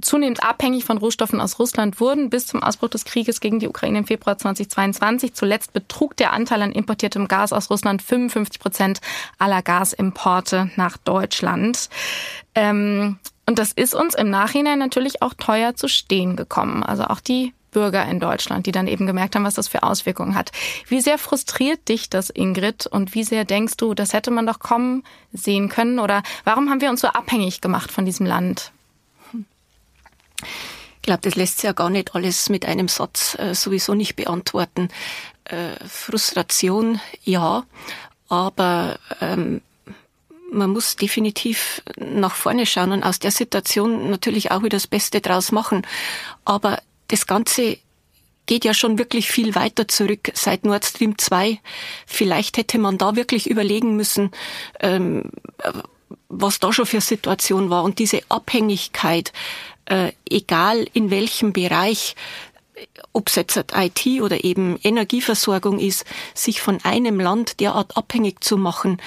zunehmend 0.00 0.42
abhängig 0.42 0.84
von 0.84 0.98
Rohstoffen 0.98 1.40
aus 1.40 1.58
Russland 1.58 2.00
wurden 2.00 2.30
bis 2.30 2.46
zum 2.46 2.62
Ausbruch 2.62 2.88
des 2.88 3.04
Krieges 3.04 3.40
gegen 3.40 3.58
die 3.58 3.68
Ukraine 3.68 3.98
im 3.98 4.06
Februar 4.06 4.38
2022. 4.38 5.34
Zuletzt 5.34 5.72
betrug 5.72 6.16
der 6.16 6.32
Anteil 6.32 6.62
an 6.62 6.72
importiertem 6.72 7.28
Gas 7.28 7.52
aus 7.52 7.70
Russland 7.70 8.02
55 8.02 8.60
Prozent 8.60 9.00
aller 9.38 9.62
Gasimporte 9.62 10.70
nach 10.76 10.96
Deutschland. 10.96 11.88
Ähm, 12.54 13.18
und 13.46 13.58
das 13.58 13.72
ist 13.72 13.94
uns 13.94 14.14
im 14.14 14.30
Nachhinein 14.30 14.78
natürlich 14.78 15.22
auch 15.22 15.34
teuer 15.34 15.74
zu 15.74 15.88
stehen 15.88 16.36
gekommen. 16.36 16.82
Also 16.82 17.04
auch 17.04 17.20
die 17.20 17.54
Bürger 17.70 18.04
in 18.06 18.20
Deutschland, 18.20 18.66
die 18.66 18.72
dann 18.72 18.86
eben 18.86 19.06
gemerkt 19.06 19.34
haben, 19.34 19.44
was 19.44 19.54
das 19.54 19.68
für 19.68 19.82
Auswirkungen 19.82 20.34
hat. 20.34 20.52
Wie 20.88 21.00
sehr 21.00 21.18
frustriert 21.18 21.88
dich 21.88 22.10
das, 22.10 22.30
Ingrid? 22.30 22.86
Und 22.86 23.14
wie 23.14 23.24
sehr 23.24 23.44
denkst 23.44 23.76
du, 23.76 23.94
das 23.94 24.12
hätte 24.12 24.30
man 24.30 24.46
doch 24.46 24.58
kommen 24.58 25.04
sehen 25.32 25.68
können? 25.68 25.98
Oder 25.98 26.22
warum 26.44 26.70
haben 26.70 26.80
wir 26.80 26.90
uns 26.90 27.00
so 27.00 27.08
abhängig 27.08 27.60
gemacht 27.60 27.92
von 27.92 28.04
diesem 28.04 28.26
Land? 28.26 28.72
Ich 30.42 31.02
glaube, 31.02 31.20
das 31.22 31.36
lässt 31.36 31.58
sich 31.58 31.64
ja 31.64 31.72
gar 31.72 31.90
nicht 31.90 32.14
alles 32.14 32.48
mit 32.48 32.66
einem 32.66 32.88
Satz 32.88 33.36
äh, 33.38 33.54
sowieso 33.54 33.94
nicht 33.94 34.16
beantworten. 34.16 34.88
Äh, 35.44 35.70
Frustration, 35.88 37.00
ja, 37.24 37.64
aber 38.28 38.98
ähm, 39.20 39.62
man 40.50 40.70
muss 40.70 40.96
definitiv 40.96 41.82
nach 41.96 42.34
vorne 42.34 42.66
schauen 42.66 42.92
und 42.92 43.02
aus 43.02 43.18
der 43.18 43.30
Situation 43.30 44.10
natürlich 44.10 44.50
auch 44.50 44.60
wieder 44.60 44.76
das 44.76 44.86
Beste 44.86 45.20
draus 45.20 45.52
machen. 45.52 45.86
Aber 46.44 46.78
das 47.08 47.26
Ganze 47.26 47.78
geht 48.46 48.64
ja 48.64 48.74
schon 48.74 48.98
wirklich 48.98 49.28
viel 49.28 49.54
weiter 49.54 49.86
zurück 49.86 50.30
seit 50.34 50.64
Nord 50.64 50.84
Stream 50.84 51.18
2. 51.18 51.60
Vielleicht 52.06 52.56
hätte 52.56 52.78
man 52.78 52.98
da 52.98 53.14
wirklich 53.14 53.48
überlegen 53.48 53.94
müssen, 53.94 54.30
ähm, 54.80 55.30
was 56.28 56.58
da 56.58 56.72
schon 56.72 56.86
für 56.86 57.00
Situation 57.00 57.70
war. 57.70 57.84
Und 57.84 57.98
diese 57.98 58.22
Abhängigkeit, 58.28 59.32
äh, 59.84 60.12
egal 60.28 60.86
in 60.94 61.10
welchem 61.10 61.52
Bereich, 61.52 62.16
ob 63.12 63.28
es 63.28 63.34
jetzt 63.34 63.62
IT 63.74 64.06
oder 64.22 64.44
eben 64.44 64.78
Energieversorgung 64.82 65.78
ist, 65.78 66.04
sich 66.34 66.60
von 66.60 66.82
einem 66.84 67.20
Land 67.20 67.60
derart 67.60 67.96
abhängig 67.96 68.42
zu 68.42 68.56
machen, 68.56 69.00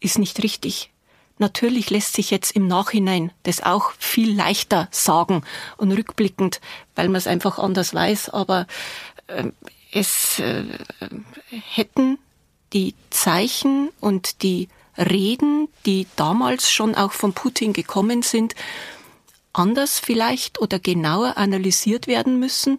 ist 0.00 0.18
nicht 0.18 0.42
richtig. 0.42 0.91
Natürlich 1.38 1.90
lässt 1.90 2.14
sich 2.14 2.30
jetzt 2.30 2.52
im 2.52 2.66
Nachhinein 2.66 3.32
das 3.42 3.62
auch 3.62 3.92
viel 3.98 4.34
leichter 4.34 4.88
sagen 4.90 5.42
und 5.76 5.92
rückblickend, 5.92 6.60
weil 6.94 7.08
man 7.08 7.16
es 7.16 7.26
einfach 7.26 7.58
anders 7.58 7.94
weiß. 7.94 8.30
Aber 8.30 8.66
äh, 9.26 9.50
es 9.92 10.38
äh, 10.38 10.64
hätten 11.50 12.18
die 12.72 12.94
Zeichen 13.10 13.90
und 14.00 14.42
die 14.42 14.68
Reden, 14.96 15.68
die 15.86 16.06
damals 16.16 16.70
schon 16.70 16.94
auch 16.94 17.12
von 17.12 17.32
Putin 17.32 17.72
gekommen 17.72 18.22
sind, 18.22 18.54
anders 19.52 19.98
vielleicht 19.98 20.60
oder 20.60 20.78
genauer 20.78 21.36
analysiert 21.36 22.06
werden 22.06 22.38
müssen 22.38 22.78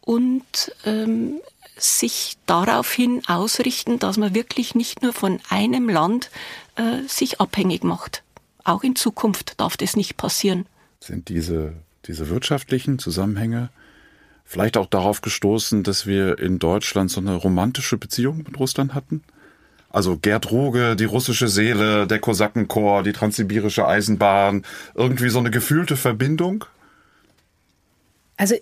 und 0.00 0.72
ähm, 0.84 1.40
sich 1.76 2.36
daraufhin 2.46 3.22
ausrichten, 3.26 3.98
dass 3.98 4.16
man 4.16 4.34
wirklich 4.34 4.74
nicht 4.74 5.02
nur 5.02 5.12
von 5.12 5.40
einem 5.50 5.88
Land 5.88 6.30
äh, 6.76 7.02
sich 7.08 7.40
abhängig 7.40 7.84
macht. 7.84 8.22
Auch 8.64 8.82
in 8.82 8.96
Zukunft 8.96 9.60
darf 9.60 9.76
das 9.76 9.96
nicht 9.96 10.16
passieren. 10.16 10.66
Sind 11.00 11.28
diese, 11.28 11.74
diese 12.06 12.28
wirtschaftlichen 12.30 12.98
Zusammenhänge 12.98 13.70
vielleicht 14.44 14.76
auch 14.76 14.86
darauf 14.86 15.20
gestoßen, 15.20 15.82
dass 15.82 16.06
wir 16.06 16.38
in 16.38 16.58
Deutschland 16.58 17.10
so 17.10 17.20
eine 17.20 17.34
romantische 17.34 17.96
Beziehung 17.96 18.38
mit 18.38 18.58
Russland 18.58 18.94
hatten? 18.94 19.22
Also 19.90 20.16
Gerd 20.16 20.50
Ruge, 20.50 20.96
die 20.96 21.04
russische 21.04 21.48
Seele, 21.48 22.06
der 22.06 22.18
Kosakenchor, 22.18 23.02
die 23.02 23.12
transsibirische 23.12 23.86
Eisenbahn, 23.86 24.64
irgendwie 24.94 25.28
so 25.28 25.38
eine 25.38 25.50
gefühlte 25.50 25.96
Verbindung? 25.96 26.64
Also 28.36 28.56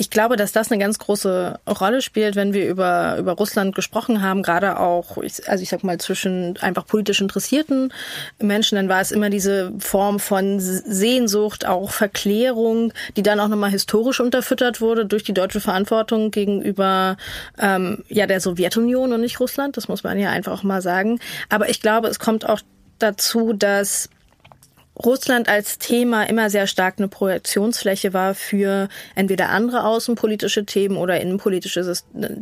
ich 0.00 0.08
glaube, 0.08 0.36
dass 0.36 0.52
das 0.52 0.72
eine 0.72 0.80
ganz 0.80 0.98
große 0.98 1.60
Rolle 1.78 2.00
spielt, 2.00 2.34
wenn 2.34 2.54
wir 2.54 2.66
über, 2.66 3.18
über 3.18 3.32
Russland 3.32 3.74
gesprochen 3.74 4.22
haben, 4.22 4.42
gerade 4.42 4.80
auch, 4.80 5.18
also 5.18 5.62
ich 5.62 5.68
sag 5.68 5.84
mal, 5.84 5.98
zwischen 5.98 6.56
einfach 6.62 6.86
politisch 6.86 7.20
interessierten 7.20 7.92
Menschen, 8.40 8.76
dann 8.76 8.88
war 8.88 9.02
es 9.02 9.10
immer 9.10 9.28
diese 9.28 9.74
Form 9.78 10.18
von 10.18 10.58
Sehnsucht, 10.58 11.66
auch 11.66 11.90
Verklärung, 11.90 12.94
die 13.18 13.22
dann 13.22 13.40
auch 13.40 13.48
nochmal 13.48 13.72
historisch 13.72 14.20
unterfüttert 14.20 14.80
wurde 14.80 15.04
durch 15.04 15.22
die 15.22 15.34
deutsche 15.34 15.60
Verantwortung 15.60 16.30
gegenüber 16.30 17.18
ähm, 17.58 18.02
ja 18.08 18.26
der 18.26 18.40
Sowjetunion 18.40 19.12
und 19.12 19.20
nicht 19.20 19.38
Russland. 19.38 19.76
Das 19.76 19.88
muss 19.88 20.02
man 20.02 20.18
ja 20.18 20.30
einfach 20.30 20.52
auch 20.52 20.62
mal 20.62 20.80
sagen. 20.80 21.20
Aber 21.50 21.68
ich 21.68 21.82
glaube, 21.82 22.08
es 22.08 22.18
kommt 22.18 22.48
auch 22.48 22.60
dazu, 23.00 23.52
dass 23.52 24.08
Russland 25.04 25.48
als 25.48 25.78
Thema 25.78 26.24
immer 26.24 26.50
sehr 26.50 26.66
stark 26.66 26.94
eine 26.98 27.08
Projektionsfläche 27.08 28.12
war 28.12 28.34
für 28.34 28.88
entweder 29.14 29.48
andere 29.50 29.84
außenpolitische 29.84 30.64
Themen 30.64 30.96
oder 30.96 31.20
innenpolitische 31.20 31.94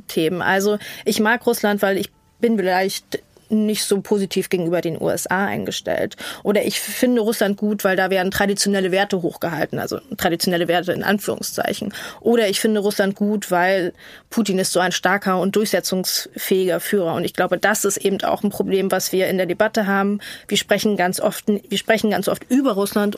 Themen. 0.08 0.42
Also 0.42 0.78
ich 1.04 1.20
mag 1.20 1.46
Russland, 1.46 1.82
weil 1.82 1.98
ich 1.98 2.10
bin 2.40 2.56
vielleicht 2.56 3.22
nicht 3.50 3.84
so 3.84 4.00
positiv 4.00 4.48
gegenüber 4.48 4.80
den 4.80 5.00
USA 5.00 5.46
eingestellt. 5.46 6.16
Oder 6.42 6.64
ich 6.64 6.80
finde 6.80 7.20
Russland 7.20 7.56
gut, 7.56 7.84
weil 7.84 7.96
da 7.96 8.10
werden 8.10 8.30
traditionelle 8.30 8.90
Werte 8.90 9.22
hochgehalten, 9.22 9.78
also 9.78 10.00
traditionelle 10.16 10.68
Werte 10.68 10.92
in 10.92 11.02
Anführungszeichen. 11.02 11.92
Oder 12.20 12.48
ich 12.48 12.60
finde 12.60 12.80
Russland 12.80 13.14
gut, 13.14 13.50
weil 13.50 13.92
Putin 14.30 14.58
ist 14.58 14.72
so 14.72 14.80
ein 14.80 14.92
starker 14.92 15.40
und 15.40 15.56
durchsetzungsfähiger 15.56 16.80
Führer. 16.80 17.14
Und 17.14 17.24
ich 17.24 17.34
glaube, 17.34 17.58
das 17.58 17.84
ist 17.84 17.98
eben 17.98 18.20
auch 18.22 18.42
ein 18.42 18.50
Problem, 18.50 18.90
was 18.90 19.12
wir 19.12 19.28
in 19.28 19.36
der 19.36 19.46
Debatte 19.46 19.86
haben. 19.86 20.20
Wir 20.46 20.56
sprechen 20.56 20.96
ganz 20.96 21.20
oft, 21.20 21.44
wir 21.46 21.78
sprechen 21.78 22.10
ganz 22.10 22.28
oft 22.28 22.44
über 22.50 22.72
Russland, 22.72 23.16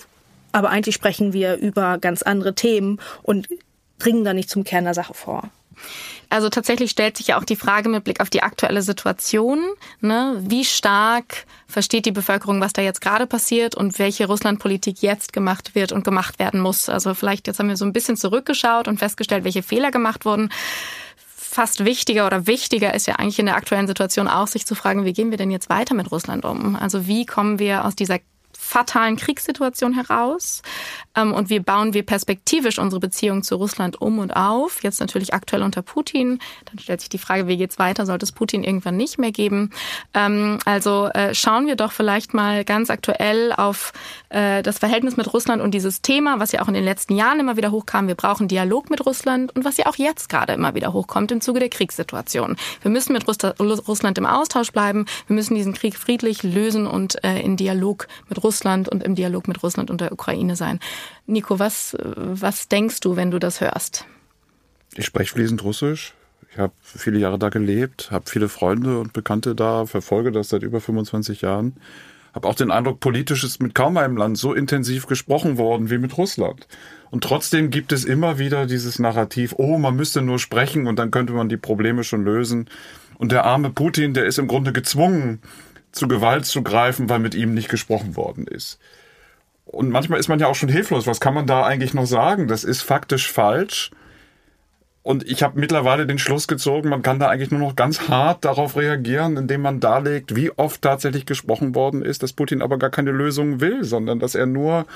aber 0.53 0.71
eigentlich 0.71 0.95
sprechen 0.95 1.33
wir 1.33 1.57
über 1.57 1.99
ganz 1.99 2.23
andere 2.23 2.55
Themen 2.55 3.01
und 3.23 3.49
dringen 4.01 4.25
da 4.25 4.35
nicht 4.35 4.51
zum 4.51 4.65
Kern 4.65 4.85
der 4.85 4.95
Sache 4.95 5.15
vor. 5.15 5.51
Also 6.29 6.49
tatsächlich 6.49 6.91
stellt 6.91 7.17
sich 7.17 7.29
ja 7.29 7.39
auch 7.39 7.45
die 7.45 7.57
Frage 7.57 7.89
mit 7.89 8.05
Blick 8.05 8.21
auf 8.21 8.31
die 8.31 8.43
aktuelle 8.43 8.83
Situation, 8.83 9.59
ne, 10.01 10.37
wie 10.41 10.65
stark 10.65 11.47
versteht 11.67 12.07
die 12.07 12.13
Bevölkerung, 12.13 12.61
was 12.61 12.73
da 12.73 12.83
jetzt 12.83 13.01
gerade 13.01 13.27
passiert 13.27 13.75
und 13.75 13.99
welche 13.99 14.27
Russlandpolitik 14.27 15.03
jetzt 15.03 15.33
gemacht 15.33 15.75
wird 15.75 15.91
und 15.91 16.05
gemacht 16.05 16.39
werden 16.39 16.61
muss. 16.61 16.89
Also 16.89 17.15
vielleicht 17.15 17.47
jetzt 17.47 17.59
haben 17.59 17.69
wir 17.69 17.77
so 17.77 17.85
ein 17.85 17.93
bisschen 17.93 18.17
zurückgeschaut 18.17 18.87
und 18.87 18.99
festgestellt, 18.99 19.45
welche 19.45 19.63
Fehler 19.63 19.91
gemacht 19.91 20.25
wurden 20.25 20.51
fast 21.51 21.85
wichtiger 21.85 22.27
oder 22.27 22.47
wichtiger 22.47 22.95
ist 22.95 23.07
ja 23.09 23.17
eigentlich 23.17 23.41
in 23.41 23.47
der 23.47 23.57
aktuellen 23.57 23.89
Situation 23.89 24.29
auch, 24.29 24.47
sich 24.47 24.67
zu 24.67 24.77
fragen, 24.77 25.05
wie 25.05 25.13
gehen 25.13 25.33
wir 25.33 25.37
denn 25.37 25.51
jetzt 25.51 25.69
weiter 25.69 25.95
mit 25.95 26.13
Russland 26.13 26.45
um? 26.45 26.77
Also 26.77 27.09
wie 27.09 27.27
kommen 27.27 27.59
wir 27.59 27.85
aus 27.85 27.97
dieser 27.97 28.21
fatalen 28.71 29.17
Kriegssituation 29.17 29.93
heraus 29.93 30.63
ähm, 31.17 31.33
und 31.33 31.51
wie 31.51 31.59
bauen 31.59 31.93
wir 31.93 32.05
perspektivisch 32.05 32.79
unsere 32.79 33.01
Beziehung 33.01 33.43
zu 33.43 33.57
Russland 33.57 34.01
um 34.01 34.21
und 34.21 34.37
auf. 34.37 34.83
Jetzt 34.85 35.01
natürlich 35.01 35.35
aktuell 35.35 35.63
unter 35.63 35.83
Putin. 35.83 36.39
Dann 36.67 36.79
stellt 36.79 37.01
sich 37.01 37.09
die 37.09 37.19
Frage, 37.19 37.49
wie 37.49 37.57
geht's 37.57 37.81
weiter? 37.81 38.07
Sollte 38.07 38.25
es 38.25 38.33
Putin 38.33 38.63
irgendwann 38.63 38.97
nicht 38.97 39.19
mehr 39.19 39.33
geben? 39.33 39.71
Ähm, 40.15 40.61
also 40.65 41.09
äh, 41.09 41.35
schauen 41.35 41.67
wir 41.67 41.75
doch 41.75 41.91
vielleicht 41.91 42.33
mal 42.33 42.65
ganz 42.65 42.91
aktuell 42.91 43.53
auf 43.53 43.93
äh, 44.29 44.63
das 44.63 44.79
Verhältnis 44.79 45.17
mit 45.17 45.33
Russland 45.35 45.61
und 45.61 45.73
dieses 45.73 46.01
Thema, 46.01 46.39
was 46.39 46.53
ja 46.53 46.63
auch 46.63 46.69
in 46.69 46.75
den 46.75 46.85
letzten 46.85 47.17
Jahren 47.17 47.41
immer 47.41 47.57
wieder 47.57 47.73
hochkam. 47.73 48.07
Wir 48.07 48.15
brauchen 48.15 48.47
Dialog 48.47 48.89
mit 48.89 49.05
Russland 49.05 49.55
und 49.57 49.65
was 49.65 49.79
ja 49.79 49.87
auch 49.87 49.97
jetzt 49.97 50.29
gerade 50.29 50.53
immer 50.53 50.77
wieder 50.77 50.93
hochkommt 50.93 51.33
im 51.33 51.41
Zuge 51.41 51.59
der 51.59 51.71
Kriegssituation. 51.71 52.57
Wir 52.83 52.91
müssen 52.93 53.13
mit 53.15 53.27
Russland 53.27 54.17
im 54.19 54.27
Austausch 54.27 54.71
bleiben. 54.71 55.07
Wir 55.27 55.35
müssen 55.35 55.57
diesen 55.57 55.75
Krieg 55.75 55.97
friedlich 55.97 56.45
lösen 56.45 56.87
und 56.87 57.23
äh, 57.25 57.41
in 57.41 57.57
Dialog 57.57 58.07
mit 58.29 58.43
Russland 58.45 58.60
Russland 58.61 58.91
und 58.91 59.03
im 59.03 59.15
Dialog 59.15 59.49
mit 59.49 59.63
Russland 59.63 59.91
und 59.91 60.03
der 60.03 60.13
Ukraine 60.13 60.55
sein. 60.55 60.81
Nico, 61.27 61.59
was, 61.59 61.97
was 61.99 62.69
denkst 62.69 63.01
du, 63.01 63.17
wenn 63.17 63.31
du 63.31 63.39
das 63.39 63.63
hörst? 63.63 64.05
Ich 64.97 65.07
spreche 65.07 65.33
fließend 65.33 65.65
Russisch. 65.65 66.13
Ich 66.53 66.59
habe 66.59 66.73
viele 66.83 67.19
Jahre 67.19 67.39
da 67.39 67.49
gelebt, 67.49 68.11
habe 68.11 68.29
viele 68.29 68.49
Freunde 68.49 68.99
und 68.99 69.15
Bekannte 69.15 69.55
da, 69.55 69.87
verfolge 69.87 70.31
das 70.31 70.51
seit 70.51 70.63
über 70.63 70.81
25 70.81 71.41
Jahren. 71.41 71.77
Habe 72.35 72.49
auch 72.49 72.55
den 72.55 72.71
Eindruck, 72.71 73.01
politisch 73.01 73.45
ist 73.45 73.63
mit 73.63 73.75
kaum 73.75 73.97
einem 73.97 74.17
Land 74.17 74.37
so 74.37 74.53
intensiv 74.53 75.07
gesprochen 75.07 75.57
worden 75.57 75.91
wie 75.91 75.99
mit 75.99 76.19
Russland. 76.19 76.69
Und 77.11 77.25
trotzdem 77.25 77.71
gibt 77.71 77.93
es 77.93 78.05
immer 78.05 78.39
wieder 78.39 78.67
dieses 78.67 78.99
Narrativ, 78.99 79.55
oh, 79.57 79.79
man 79.79 79.97
müsste 79.97 80.21
nur 80.23 80.39
sprechen 80.39 80.87
und 80.87 80.99
dann 80.99 81.11
könnte 81.11 81.33
man 81.33 81.49
die 81.49 81.57
Probleme 81.57 82.05
schon 82.05 82.25
lösen. 82.25 82.69
Und 83.17 83.33
der 83.33 83.45
arme 83.45 83.71
Putin, 83.71 84.13
der 84.13 84.27
ist 84.27 84.39
im 84.39 84.49
Grunde 84.49 84.73
gezwungen, 84.73 85.41
zu 85.93 86.09
Gewalt 86.09 86.47
zu 86.47 86.63
greifen, 86.63 87.09
weil 87.09 87.19
mit 87.19 87.35
ihm 87.35 87.55
nicht 87.55 87.69
gesprochen 87.69 88.17
worden 88.17 88.47
ist. 88.47 88.79
Und 89.65 89.91
manchmal 89.91 90.19
ist 90.19 90.29
man 90.29 90.41
ja 90.41 90.49
auch 90.49 90.55
schon 90.55 90.69
hilflos. 90.69 91.07
Was 91.07 91.21
kann 91.21 91.35
man 91.35 91.47
da 91.47 91.65
eigentlich 91.65 91.95
noch 91.95 92.07
sagen? 92.07 92.49
Das 92.49 92.65
ist 92.65 92.83
faktisch 92.83 93.31
falsch. 93.31 93.91
Und 95.03 95.27
ich 95.27 95.43
habe 95.43 95.59
mittlerweile 95.59 96.07
den 96.07 96.19
Schluss 96.19 96.47
gezogen, 96.47 96.91
man 96.91 97.03
kann 97.03 97.19
da 97.19 97.29
eigentlich 97.29 97.51
nur 97.51 97.61
noch 97.61 97.75
ganz 97.75 98.09
hart 98.09 98.45
darauf 98.45 98.77
reagieren, 98.77 99.37
indem 99.39 99.63
man 99.63 99.81
darlegt, 99.81 100.37
wie 100.37 100.51
oft 100.51 100.83
tatsächlich 100.83 101.25
gesprochen 101.25 101.75
worden 101.75 102.03
ist, 102.03 102.23
dass 102.23 102.35
Putin 102.35 102.61
aber 102.61 102.79
gar 102.79 102.91
keine 102.91 103.11
Lösung 103.11 103.61
will, 103.61 103.83
sondern 103.83 104.19
dass 104.19 104.35
er 104.35 104.45
nur 104.47 104.87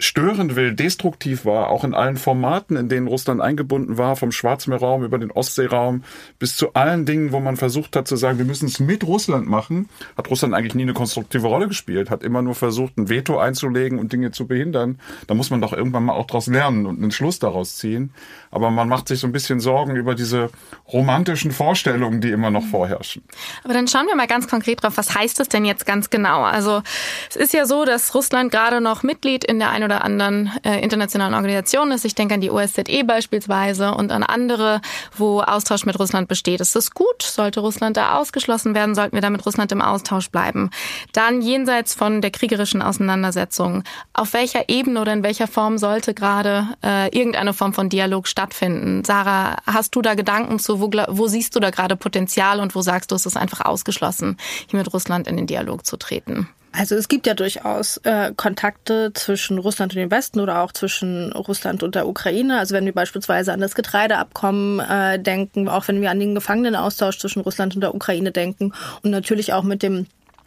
störend 0.00 0.56
will, 0.56 0.74
destruktiv 0.74 1.44
war, 1.44 1.70
auch 1.70 1.84
in 1.84 1.94
allen 1.94 2.16
Formaten, 2.16 2.76
in 2.76 2.88
denen 2.88 3.06
Russland 3.06 3.40
eingebunden 3.40 3.96
war, 3.96 4.16
vom 4.16 4.32
Schwarzmeerraum 4.32 5.04
über 5.04 5.18
den 5.18 5.30
Ostseeraum 5.30 6.02
bis 6.38 6.56
zu 6.56 6.74
allen 6.74 7.06
Dingen, 7.06 7.32
wo 7.32 7.40
man 7.40 7.56
versucht 7.56 7.94
hat 7.94 8.08
zu 8.08 8.16
sagen, 8.16 8.38
wir 8.38 8.44
müssen 8.44 8.66
es 8.66 8.80
mit 8.80 9.04
Russland 9.04 9.48
machen, 9.48 9.88
hat 10.16 10.30
Russland 10.30 10.52
eigentlich 10.54 10.74
nie 10.74 10.82
eine 10.82 10.94
konstruktive 10.94 11.46
Rolle 11.46 11.68
gespielt, 11.68 12.10
hat 12.10 12.24
immer 12.24 12.42
nur 12.42 12.54
versucht, 12.54 12.98
ein 12.98 13.08
Veto 13.08 13.38
einzulegen 13.38 13.98
und 13.98 14.12
Dinge 14.12 14.32
zu 14.32 14.46
behindern. 14.46 14.98
Da 15.28 15.34
muss 15.34 15.50
man 15.50 15.60
doch 15.60 15.72
irgendwann 15.72 16.04
mal 16.04 16.14
auch 16.14 16.26
daraus 16.26 16.48
lernen 16.48 16.86
und 16.86 17.00
einen 17.00 17.12
Schluss 17.12 17.38
daraus 17.38 17.76
ziehen. 17.76 18.12
Aber 18.50 18.70
man 18.70 18.88
macht 18.88 19.08
sich 19.08 19.20
so 19.20 19.26
ein 19.26 19.32
bisschen 19.32 19.60
Sorgen 19.60 19.94
über 19.96 20.14
diese 20.14 20.50
romantischen 20.92 21.52
Vorstellungen, 21.52 22.20
die 22.20 22.30
immer 22.30 22.50
noch 22.50 22.64
vorherrschen. 22.64 23.22
Aber 23.62 23.74
dann 23.74 23.86
schauen 23.86 24.06
wir 24.06 24.16
mal 24.16 24.26
ganz 24.26 24.48
konkret 24.48 24.82
drauf, 24.82 24.96
was 24.96 25.14
heißt 25.14 25.38
das 25.38 25.48
denn 25.48 25.64
jetzt 25.64 25.86
ganz 25.86 26.10
genau? 26.10 26.42
Also 26.42 26.82
es 27.30 27.36
ist 27.36 27.52
ja 27.52 27.66
so, 27.66 27.84
dass 27.84 28.14
Russland 28.14 28.50
gerade 28.50 28.80
noch 28.80 29.02
Mitglied 29.02 29.44
in 29.44 29.58
der 29.58 29.70
ein 29.84 29.90
oder 29.90 30.04
anderen 30.04 30.50
äh, 30.64 30.80
internationalen 30.80 31.34
Organisation 31.34 31.92
ist. 31.92 32.04
Ich 32.04 32.14
denke 32.14 32.34
an 32.34 32.40
die 32.40 32.50
OSZE 32.50 33.04
beispielsweise 33.04 33.94
und 33.94 34.10
an 34.12 34.22
andere, 34.22 34.80
wo 35.16 35.40
Austausch 35.40 35.84
mit 35.84 35.98
Russland 35.98 36.28
besteht. 36.28 36.60
Ist 36.60 36.74
das 36.74 36.92
gut? 36.92 37.22
Sollte 37.22 37.60
Russland 37.60 37.96
da 37.96 38.18
ausgeschlossen 38.18 38.74
werden? 38.74 38.94
Sollten 38.94 39.14
wir 39.14 39.20
da 39.20 39.30
mit 39.30 39.44
Russland 39.44 39.72
im 39.72 39.82
Austausch 39.82 40.30
bleiben? 40.30 40.70
Dann 41.12 41.42
jenseits 41.42 41.94
von 41.94 42.20
der 42.20 42.30
kriegerischen 42.30 42.82
Auseinandersetzung. 42.82 43.84
Auf 44.12 44.32
welcher 44.32 44.68
Ebene 44.68 45.00
oder 45.00 45.12
in 45.12 45.22
welcher 45.22 45.46
Form 45.46 45.78
sollte 45.78 46.14
gerade 46.14 46.68
äh, 46.82 47.08
irgendeine 47.16 47.52
Form 47.52 47.72
von 47.72 47.88
Dialog 47.88 48.26
stattfinden? 48.26 49.04
Sarah, 49.04 49.56
hast 49.66 49.94
du 49.94 50.02
da 50.02 50.14
Gedanken 50.14 50.58
zu? 50.58 50.80
Wo, 50.80 50.90
wo 51.08 51.26
siehst 51.26 51.54
du 51.54 51.60
da 51.60 51.70
gerade 51.70 51.96
Potenzial 51.96 52.60
und 52.60 52.74
wo 52.74 52.80
sagst 52.80 53.10
du, 53.10 53.14
es 53.14 53.26
ist 53.26 53.36
einfach 53.36 53.64
ausgeschlossen, 53.64 54.36
hier 54.68 54.78
mit 54.78 54.92
Russland 54.92 55.28
in 55.28 55.36
den 55.36 55.46
Dialog 55.46 55.84
zu 55.84 55.96
treten? 55.96 56.48
Also 56.76 56.96
es 56.96 57.06
gibt 57.06 57.26
ja 57.26 57.34
durchaus 57.34 57.98
äh, 57.98 58.32
Kontakte 58.36 59.12
zwischen 59.14 59.58
Russland 59.58 59.92
und 59.92 60.00
dem 60.00 60.10
Westen 60.10 60.40
oder 60.40 60.60
auch 60.60 60.72
zwischen 60.72 61.32
Russland 61.32 61.84
und 61.84 61.94
der 61.94 62.08
Ukraine. 62.08 62.58
Also 62.58 62.74
wenn 62.74 62.84
wir 62.84 62.92
beispielsweise 62.92 63.52
an 63.52 63.60
das 63.60 63.76
Getreideabkommen 63.76 64.80
äh, 64.80 65.20
denken, 65.20 65.68
auch 65.68 65.86
wenn 65.86 66.00
wir 66.00 66.10
an 66.10 66.18
den 66.18 66.34
Gefangenenaustausch 66.34 67.18
zwischen 67.18 67.42
Russland 67.42 67.76
und 67.76 67.80
der 67.80 67.94
Ukraine 67.94 68.32
denken 68.32 68.72
und 69.02 69.12
natürlich 69.12 69.52
auch 69.52 69.62
mit 69.62 69.82
dem 69.84 70.06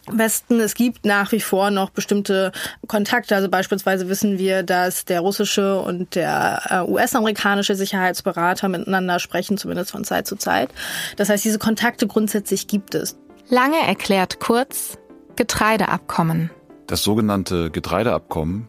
Westen. 0.09 0.59
Es 0.59 0.75
gibt 0.75 1.05
nach 1.05 1.31
wie 1.31 1.39
vor 1.39 1.71
noch 1.71 1.89
bestimmte 1.89 2.51
Kontakte. 2.87 3.35
Also 3.35 3.49
beispielsweise 3.49 4.09
wissen 4.09 4.37
wir, 4.37 4.63
dass 4.63 5.05
der 5.05 5.21
russische 5.21 5.79
und 5.79 6.15
der 6.15 6.61
äh, 6.69 6.91
US-amerikanische 6.91 7.75
Sicherheitsberater 7.75 8.67
miteinander 8.69 9.19
sprechen, 9.19 9.57
zumindest 9.57 9.91
von 9.91 10.03
Zeit 10.03 10.27
zu 10.27 10.35
Zeit. 10.35 10.69
Das 11.15 11.29
heißt, 11.29 11.43
diese 11.43 11.59
Kontakte 11.59 12.07
grundsätzlich 12.07 12.67
gibt 12.67 12.95
es. 12.95 13.17
Lange 13.49 13.79
erklärt 13.85 14.39
kurz, 14.39 14.97
Getreideabkommen. 15.37 16.49
Das 16.87 17.03
sogenannte 17.03 17.69
Getreideabkommen 17.69 18.67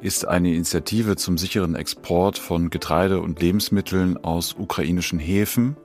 ist 0.00 0.26
eine 0.26 0.52
Initiative 0.52 1.16
zum 1.16 1.36
sicheren 1.38 1.76
Export 1.76 2.38
von 2.38 2.70
Getreide 2.70 3.20
und 3.20 3.40
Lebensmitteln 3.40 4.16
aus 4.16 4.54
ukrainischen 4.58 5.18
Häfen, 5.18 5.76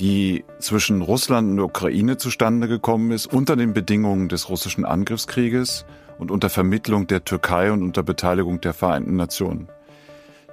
die 0.00 0.44
zwischen 0.58 1.00
Russland 1.00 1.48
und 1.48 1.56
der 1.56 1.64
Ukraine 1.64 2.18
zustande 2.18 2.68
gekommen 2.68 3.10
ist 3.10 3.26
unter 3.26 3.56
den 3.56 3.72
Bedingungen 3.72 4.28
des 4.28 4.50
russischen 4.50 4.84
Angriffskrieges 4.84 5.86
und 6.18 6.30
unter 6.30 6.50
Vermittlung 6.50 7.06
der 7.06 7.24
Türkei 7.24 7.72
und 7.72 7.82
unter 7.82 8.02
Beteiligung 8.02 8.60
der 8.60 8.74
Vereinten 8.74 9.16
Nationen. 9.16 9.68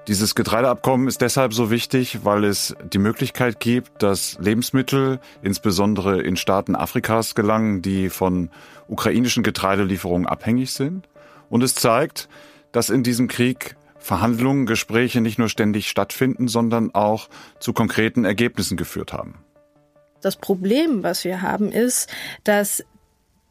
Dieses 0.08 0.36
Getreideabkommen 0.36 1.08
ist 1.08 1.22
deshalb 1.22 1.54
so 1.54 1.72
wichtig, 1.72 2.26
weil 2.26 2.44
es 2.44 2.76
die 2.92 2.98
Möglichkeit 2.98 3.62
gibt, 3.62 4.04
dass 4.04 4.38
Lebensmittel 4.38 5.22
insbesondere 5.42 6.22
in 6.22 6.36
Staaten 6.36 6.76
Afrikas 6.76 7.36
gelangen, 7.36 7.82
die 7.82 8.10
von 8.10 8.50
ukrainischen 8.90 9.44
Getreidelieferungen 9.44 10.28
abhängig 10.28 10.74
sind. 10.74 11.08
Und 11.50 11.64
es 11.64 11.76
zeigt, 11.76 12.28
dass 12.74 12.90
in 12.90 13.04
diesem 13.04 13.30
Krieg 13.30 13.78
Verhandlungen, 13.98 14.66
Gespräche 14.66 15.22
nicht 15.22 15.40
nur 15.40 15.48
ständig 15.48 15.88
stattfinden, 15.88 16.50
sondern 16.50 16.94
auch 16.94 17.30
zu 17.60 17.72
konkreten 17.72 18.26
Ergebnissen 18.26 18.76
geführt 18.76 19.14
haben. 19.14 19.36
Das 20.22 20.36
Problem, 20.36 21.04
was 21.04 21.24
wir 21.24 21.42
haben, 21.42 21.72
ist, 21.72 22.10
dass 22.44 22.84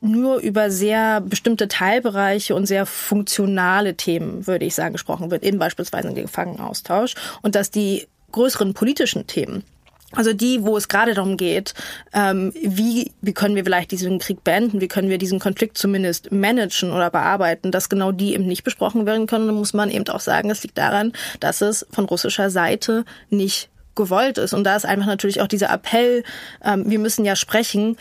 nur 0.02 0.38
über 0.38 0.70
sehr 0.70 1.20
bestimmte 1.20 1.68
Teilbereiche 1.68 2.54
und 2.54 2.66
sehr 2.66 2.86
funktionale 2.86 3.94
Themen, 3.94 4.46
würde 4.46 4.64
ich 4.64 4.74
sagen, 4.74 4.92
gesprochen 4.92 5.30
wird, 5.30 5.44
eben 5.44 5.58
beispielsweise 5.58 6.08
den 6.08 6.26
Gefangenenaustausch 6.26 7.14
und 7.42 7.54
dass 7.54 7.70
die 7.70 8.06
größeren 8.32 8.74
politischen 8.74 9.26
Themen 9.26 9.64
also 10.14 10.34
die, 10.34 10.62
wo 10.62 10.76
es 10.76 10.88
gerade 10.88 11.14
darum 11.14 11.36
geht, 11.36 11.74
ähm, 12.12 12.52
wie, 12.54 13.12
wie 13.22 13.32
können 13.32 13.56
wir 13.56 13.64
vielleicht 13.64 13.90
diesen 13.90 14.18
Krieg 14.18 14.44
beenden, 14.44 14.80
wie 14.80 14.88
können 14.88 15.08
wir 15.08 15.18
diesen 15.18 15.38
Konflikt 15.38 15.78
zumindest 15.78 16.30
managen 16.30 16.92
oder 16.92 17.10
bearbeiten, 17.10 17.70
dass 17.70 17.88
genau 17.88 18.12
die 18.12 18.34
eben 18.34 18.46
nicht 18.46 18.62
besprochen 18.62 19.06
werden 19.06 19.26
können, 19.26 19.46
dann 19.46 19.56
muss 19.56 19.72
man 19.72 19.90
eben 19.90 20.06
auch 20.08 20.20
sagen, 20.20 20.50
es 20.50 20.62
liegt 20.62 20.76
daran, 20.76 21.12
dass 21.40 21.62
es 21.62 21.86
von 21.90 22.04
russischer 22.04 22.50
Seite 22.50 23.04
nicht 23.30 23.70
gewollt 23.94 24.38
ist. 24.38 24.52
Und 24.52 24.64
da 24.64 24.76
ist 24.76 24.84
einfach 24.84 25.06
natürlich 25.06 25.40
auch 25.40 25.46
dieser 25.46 25.70
Appell, 25.70 26.24
ähm, 26.62 26.84
wir 26.90 26.98
müssen 26.98 27.24
ja 27.24 27.34
sprechen, 27.34 27.96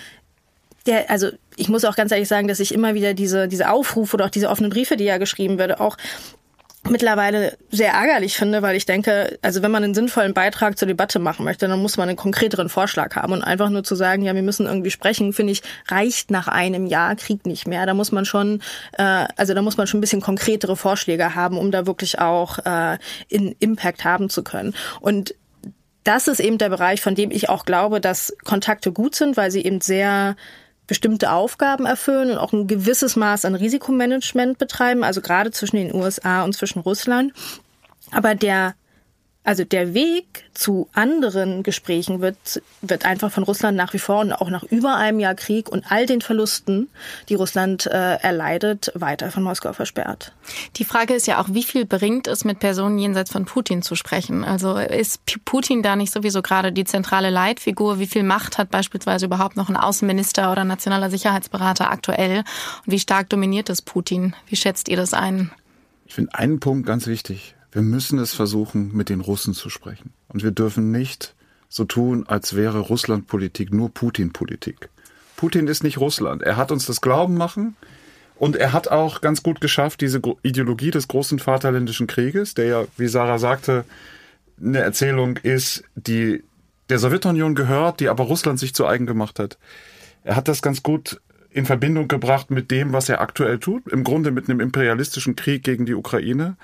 der, 0.85 1.09
also 1.09 1.29
ich 1.61 1.69
muss 1.69 1.85
auch 1.85 1.95
ganz 1.95 2.11
ehrlich 2.11 2.27
sagen, 2.27 2.47
dass 2.47 2.59
ich 2.59 2.73
immer 2.73 2.95
wieder 2.95 3.13
diese, 3.13 3.47
diese 3.47 3.69
Aufrufe 3.69 4.15
oder 4.15 4.25
auch 4.25 4.29
diese 4.31 4.49
offenen 4.49 4.71
Briefe, 4.71 4.97
die 4.97 5.03
ja 5.03 5.19
geschrieben 5.19 5.59
werden, 5.59 5.75
auch 5.79 5.95
mittlerweile 6.89 7.55
sehr 7.69 7.93
ärgerlich 7.93 8.35
finde, 8.35 8.63
weil 8.63 8.75
ich 8.75 8.87
denke, 8.87 9.37
also 9.43 9.61
wenn 9.61 9.69
man 9.69 9.83
einen 9.83 9.93
sinnvollen 9.93 10.33
Beitrag 10.33 10.79
zur 10.79 10.87
Debatte 10.87 11.19
machen 11.19 11.45
möchte, 11.45 11.67
dann 11.67 11.79
muss 11.79 11.97
man 11.97 12.09
einen 12.09 12.17
konkreteren 12.17 12.69
Vorschlag 12.69 13.15
haben 13.15 13.31
und 13.33 13.43
einfach 13.43 13.69
nur 13.69 13.83
zu 13.83 13.93
sagen, 13.93 14.23
ja, 14.23 14.33
wir 14.33 14.41
müssen 14.41 14.65
irgendwie 14.65 14.89
sprechen, 14.89 15.33
finde 15.33 15.53
ich, 15.53 15.61
reicht 15.87 16.31
nach 16.31 16.47
einem 16.47 16.87
Jahr 16.87 17.15
Krieg 17.15 17.45
nicht 17.45 17.67
mehr. 17.67 17.85
Da 17.85 17.93
muss 17.93 18.11
man 18.11 18.25
schon, 18.25 18.63
äh, 18.93 19.27
also 19.37 19.53
da 19.53 19.61
muss 19.61 19.77
man 19.77 19.85
schon 19.85 19.99
ein 19.99 20.01
bisschen 20.01 20.21
konkretere 20.21 20.75
Vorschläge 20.75 21.35
haben, 21.35 21.59
um 21.59 21.69
da 21.69 21.85
wirklich 21.85 22.17
auch 22.17 22.57
äh, 22.65 22.97
in 23.29 23.55
Impact 23.59 24.03
haben 24.03 24.31
zu 24.31 24.43
können. 24.43 24.73
Und 24.99 25.35
das 26.03 26.27
ist 26.27 26.39
eben 26.39 26.57
der 26.57 26.69
Bereich, 26.69 26.99
von 26.99 27.13
dem 27.13 27.29
ich 27.29 27.49
auch 27.49 27.65
glaube, 27.65 28.01
dass 28.01 28.35
Kontakte 28.43 28.91
gut 28.91 29.13
sind, 29.13 29.37
weil 29.37 29.51
sie 29.51 29.63
eben 29.63 29.81
sehr 29.81 30.35
bestimmte 30.91 31.31
Aufgaben 31.31 31.85
erfüllen 31.85 32.31
und 32.31 32.37
auch 32.37 32.51
ein 32.51 32.67
gewisses 32.67 33.15
Maß 33.15 33.45
an 33.45 33.55
Risikomanagement 33.55 34.57
betreiben, 34.57 35.05
also 35.05 35.21
gerade 35.21 35.49
zwischen 35.49 35.77
den 35.77 35.95
USA 35.95 36.43
und 36.43 36.53
zwischen 36.53 36.79
Russland. 36.79 37.31
Aber 38.11 38.35
der 38.35 38.75
also 39.43 39.63
der 39.63 39.95
Weg 39.95 40.43
zu 40.53 40.87
anderen 40.93 41.63
Gesprächen 41.63 42.21
wird, 42.21 42.61
wird 42.81 43.05
einfach 43.05 43.31
von 43.31 43.43
Russland 43.43 43.75
nach 43.75 43.93
wie 43.93 43.99
vor 43.99 44.19
und 44.19 44.33
auch 44.33 44.49
nach 44.51 44.63
über 44.63 44.95
einem 44.97 45.19
Jahr 45.19 45.33
Krieg 45.33 45.67
und 45.67 45.83
all 45.89 46.05
den 46.05 46.21
Verlusten, 46.21 46.89
die 47.27 47.33
Russland 47.33 47.87
äh, 47.87 48.17
erleidet, 48.17 48.91
weiter 48.93 49.31
von 49.31 49.41
Moskau 49.41 49.73
versperrt. 49.73 50.33
Die 50.75 50.85
Frage 50.85 51.15
ist 51.15 51.25
ja 51.25 51.41
auch, 51.41 51.47
wie 51.49 51.63
viel 51.63 51.85
bringt 51.85 52.27
es, 52.27 52.45
mit 52.45 52.59
Personen 52.59 52.99
jenseits 52.99 53.31
von 53.31 53.45
Putin 53.45 53.81
zu 53.81 53.95
sprechen? 53.95 54.43
Also 54.43 54.75
ist 54.75 55.21
Putin 55.43 55.81
da 55.81 55.95
nicht 55.95 56.13
sowieso 56.13 56.43
gerade 56.43 56.71
die 56.71 56.85
zentrale 56.85 57.31
Leitfigur? 57.31 57.97
Wie 57.97 58.07
viel 58.07 58.23
Macht 58.23 58.59
hat 58.59 58.69
beispielsweise 58.69 59.25
überhaupt 59.25 59.57
noch 59.57 59.69
ein 59.69 59.77
Außenminister 59.77 60.51
oder 60.51 60.65
nationaler 60.65 61.09
Sicherheitsberater 61.09 61.89
aktuell? 61.89 62.43
Und 62.85 62.91
wie 62.91 62.99
stark 62.99 63.29
dominiert 63.29 63.71
es 63.71 63.81
Putin? 63.81 64.35
Wie 64.47 64.55
schätzt 64.55 64.87
ihr 64.87 64.97
das 64.97 65.15
ein? 65.15 65.49
Ich 66.05 66.13
finde 66.13 66.35
einen 66.35 66.59
Punkt 66.59 66.85
ganz 66.85 67.07
wichtig. 67.07 67.55
Wir 67.71 67.81
müssen 67.81 68.19
es 68.19 68.33
versuchen, 68.33 68.95
mit 68.95 69.09
den 69.09 69.21
Russen 69.21 69.53
zu 69.53 69.69
sprechen. 69.69 70.13
Und 70.27 70.43
wir 70.43 70.51
dürfen 70.51 70.91
nicht 70.91 71.35
so 71.69 71.85
tun, 71.85 72.25
als 72.27 72.55
wäre 72.55 72.79
Russlandpolitik 72.79 73.73
nur 73.73 73.93
Putin-Politik. 73.93 74.89
Putin 75.37 75.67
ist 75.67 75.83
nicht 75.83 75.97
Russland. 75.97 76.43
Er 76.43 76.57
hat 76.57 76.71
uns 76.71 76.85
das 76.85 77.01
Glauben 77.01 77.35
machen 77.35 77.75
und 78.35 78.55
er 78.55 78.73
hat 78.73 78.89
auch 78.89 79.21
ganz 79.21 79.41
gut 79.41 79.61
geschafft, 79.61 80.01
diese 80.01 80.21
Ideologie 80.43 80.91
des 80.91 81.07
großen 81.07 81.39
Vaterländischen 81.39 82.07
Krieges, 82.07 82.53
der 82.53 82.65
ja, 82.65 82.83
wie 82.97 83.07
Sarah 83.07 83.39
sagte, 83.39 83.85
eine 84.61 84.79
Erzählung 84.79 85.37
ist, 85.37 85.83
die 85.95 86.43
der 86.89 86.99
Sowjetunion 86.99 87.55
gehört, 87.55 88.01
die 88.01 88.09
aber 88.09 88.25
Russland 88.25 88.59
sich 88.59 88.75
zu 88.75 88.85
eigen 88.85 89.05
gemacht 89.05 89.39
hat. 89.39 89.57
Er 90.23 90.35
hat 90.35 90.47
das 90.47 90.61
ganz 90.61 90.83
gut 90.83 91.21
in 91.49 91.65
Verbindung 91.65 92.07
gebracht 92.07 92.51
mit 92.51 92.69
dem, 92.69 92.93
was 92.93 93.09
er 93.09 93.21
aktuell 93.21 93.59
tut, 93.59 93.87
im 93.87 94.03
Grunde 94.03 94.31
mit 94.31 94.49
einem 94.49 94.59
imperialistischen 94.59 95.35
Krieg 95.35 95.63
gegen 95.63 95.85
die 95.85 95.95
Ukraine. 95.95 96.57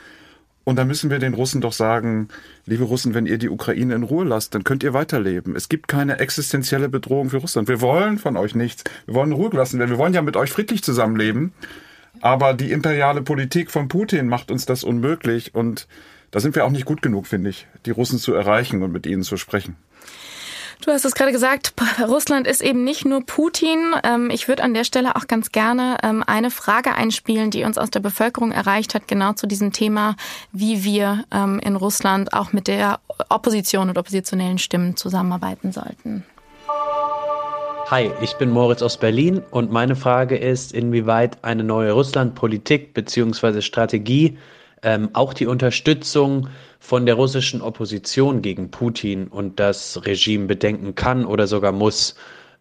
Und 0.67 0.75
da 0.75 0.83
müssen 0.83 1.09
wir 1.09 1.19
den 1.19 1.33
Russen 1.33 1.61
doch 1.61 1.71
sagen, 1.71 2.27
liebe 2.65 2.83
Russen, 2.83 3.13
wenn 3.13 3.25
ihr 3.25 3.37
die 3.37 3.47
Ukraine 3.47 3.95
in 3.95 4.03
Ruhe 4.03 4.25
lasst, 4.25 4.53
dann 4.53 4.65
könnt 4.65 4.83
ihr 4.83 4.93
weiterleben. 4.93 5.55
Es 5.55 5.69
gibt 5.69 5.87
keine 5.87 6.19
existenzielle 6.19 6.89
Bedrohung 6.89 7.29
für 7.29 7.37
Russland. 7.37 7.69
Wir 7.69 7.79
wollen 7.79 8.17
von 8.17 8.35
euch 8.35 8.53
nichts. 8.53 8.83
Wir 9.05 9.15
wollen 9.15 9.31
Ruhe 9.31 9.49
gelassen 9.49 9.79
werden. 9.79 9.91
Wir 9.91 9.97
wollen 9.97 10.13
ja 10.13 10.21
mit 10.21 10.35
euch 10.35 10.51
friedlich 10.51 10.83
zusammenleben. 10.83 11.53
Aber 12.19 12.53
die 12.53 12.73
imperiale 12.73 13.21
Politik 13.21 13.71
von 13.71 13.87
Putin 13.87 14.27
macht 14.27 14.51
uns 14.51 14.65
das 14.65 14.83
unmöglich. 14.83 15.55
Und 15.55 15.87
da 16.31 16.41
sind 16.41 16.53
wir 16.53 16.65
auch 16.65 16.69
nicht 16.69 16.83
gut 16.83 17.01
genug, 17.01 17.27
finde 17.27 17.49
ich, 17.49 17.65
die 17.85 17.91
Russen 17.91 18.19
zu 18.19 18.33
erreichen 18.33 18.83
und 18.83 18.91
mit 18.91 19.05
ihnen 19.05 19.23
zu 19.23 19.37
sprechen. 19.37 19.77
Du 20.81 20.91
hast 20.91 21.05
es 21.05 21.15
gerade 21.15 21.31
gesagt, 21.31 21.73
Russland 22.07 22.47
ist 22.47 22.61
eben 22.61 22.83
nicht 22.83 23.05
nur 23.05 23.25
Putin. 23.25 23.95
Ähm, 24.03 24.29
ich 24.29 24.47
würde 24.47 24.63
an 24.63 24.73
der 24.73 24.83
Stelle 24.83 25.15
auch 25.15 25.27
ganz 25.27 25.51
gerne 25.51 25.97
ähm, 26.03 26.23
eine 26.25 26.51
Frage 26.51 26.93
einspielen, 26.93 27.51
die 27.51 27.63
uns 27.63 27.77
aus 27.77 27.89
der 27.89 27.99
Bevölkerung 27.99 28.51
erreicht 28.51 28.93
hat, 28.93 29.07
genau 29.07 29.33
zu 29.33 29.47
diesem 29.47 29.73
Thema, 29.73 30.15
wie 30.51 30.83
wir 30.83 31.25
ähm, 31.31 31.59
in 31.59 31.75
Russland 31.75 32.33
auch 32.33 32.53
mit 32.53 32.67
der 32.67 32.99
Opposition 33.29 33.89
und 33.89 33.97
oppositionellen 33.97 34.59
Stimmen 34.59 34.95
zusammenarbeiten 34.95 35.71
sollten. 35.71 36.23
Hi, 37.89 38.11
ich 38.21 38.33
bin 38.33 38.51
Moritz 38.51 38.81
aus 38.81 38.97
Berlin 38.97 39.41
und 39.49 39.71
meine 39.71 39.95
Frage 39.95 40.37
ist, 40.37 40.73
inwieweit 40.73 41.43
eine 41.43 41.63
neue 41.63 41.93
Russlandpolitik 41.93 42.93
bzw. 42.93 43.61
Strategie 43.61 44.37
ähm, 44.83 45.09
auch 45.13 45.33
die 45.33 45.47
Unterstützung 45.47 46.49
von 46.79 47.05
der 47.05 47.15
russischen 47.15 47.61
Opposition 47.61 48.41
gegen 48.41 48.71
Putin 48.71 49.27
und 49.27 49.59
das 49.59 50.05
Regime 50.05 50.45
bedenken 50.45 50.95
kann 50.95 51.25
oder 51.25 51.47
sogar 51.47 51.71
muss, 51.71 52.15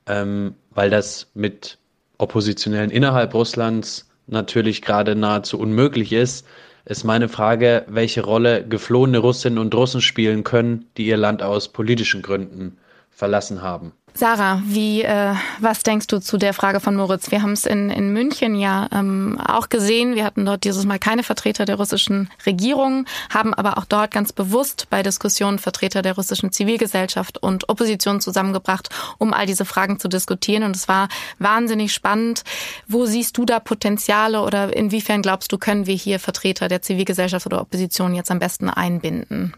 ähm, 0.06 0.54
weil 0.70 0.90
das 0.90 1.30
mit 1.34 1.78
Oppositionellen 2.18 2.90
innerhalb 2.90 3.34
Russlands 3.34 4.08
natürlich 4.26 4.82
gerade 4.82 5.14
nahezu 5.14 5.58
unmöglich 5.58 6.12
ist, 6.12 6.46
ist 6.84 7.04
meine 7.04 7.28
Frage, 7.28 7.84
welche 7.88 8.22
Rolle 8.22 8.66
geflohene 8.66 9.18
Russinnen 9.18 9.58
und 9.58 9.74
Russen 9.74 10.00
spielen 10.00 10.44
können, 10.44 10.86
die 10.96 11.06
ihr 11.06 11.16
Land 11.16 11.42
aus 11.42 11.68
politischen 11.68 12.22
Gründen 12.22 12.78
verlassen 13.10 13.60
haben. 13.60 13.92
Sarah, 14.16 14.62
wie, 14.64 15.02
äh, 15.02 15.34
was 15.60 15.82
denkst 15.82 16.06
du 16.06 16.20
zu 16.20 16.38
der 16.38 16.54
Frage 16.54 16.80
von 16.80 16.96
Moritz? 16.96 17.30
Wir 17.30 17.42
haben 17.42 17.52
es 17.52 17.66
in, 17.66 17.90
in 17.90 18.14
München 18.14 18.54
ja 18.54 18.88
ähm, 18.90 19.38
auch 19.46 19.68
gesehen. 19.68 20.14
Wir 20.14 20.24
hatten 20.24 20.46
dort 20.46 20.64
dieses 20.64 20.86
Mal 20.86 20.98
keine 20.98 21.22
Vertreter 21.22 21.66
der 21.66 21.76
russischen 21.76 22.30
Regierung, 22.46 23.04
haben 23.28 23.52
aber 23.52 23.76
auch 23.76 23.84
dort 23.84 24.12
ganz 24.12 24.32
bewusst 24.32 24.86
bei 24.88 25.02
Diskussionen 25.02 25.58
Vertreter 25.58 26.00
der 26.00 26.14
russischen 26.14 26.50
Zivilgesellschaft 26.50 27.36
und 27.42 27.68
Opposition 27.68 28.22
zusammengebracht, 28.22 28.88
um 29.18 29.34
all 29.34 29.44
diese 29.44 29.66
Fragen 29.66 29.98
zu 29.98 30.08
diskutieren. 30.08 30.62
Und 30.62 30.76
es 30.76 30.88
war 30.88 31.08
wahnsinnig 31.38 31.92
spannend. 31.92 32.42
Wo 32.88 33.04
siehst 33.04 33.36
du 33.36 33.44
da 33.44 33.60
Potenziale 33.60 34.40
oder 34.40 34.74
inwiefern 34.74 35.20
glaubst 35.20 35.52
du, 35.52 35.58
können 35.58 35.86
wir 35.86 35.94
hier 35.94 36.20
Vertreter 36.20 36.68
der 36.68 36.80
Zivilgesellschaft 36.80 37.44
oder 37.44 37.60
Opposition 37.60 38.14
jetzt 38.14 38.30
am 38.30 38.38
besten 38.38 38.70
einbinden? 38.70 39.52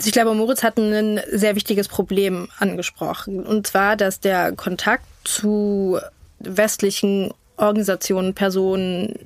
Also 0.00 0.08
ich 0.08 0.14
glaube, 0.14 0.32
Moritz 0.32 0.62
hat 0.62 0.78
ein 0.78 1.20
sehr 1.30 1.56
wichtiges 1.56 1.86
Problem 1.86 2.48
angesprochen. 2.58 3.44
Und 3.44 3.66
zwar, 3.66 3.96
dass 3.96 4.18
der 4.18 4.52
Kontakt 4.52 5.04
zu 5.24 5.98
westlichen 6.38 7.34
Organisationen, 7.58 8.32
Personen, 8.32 9.16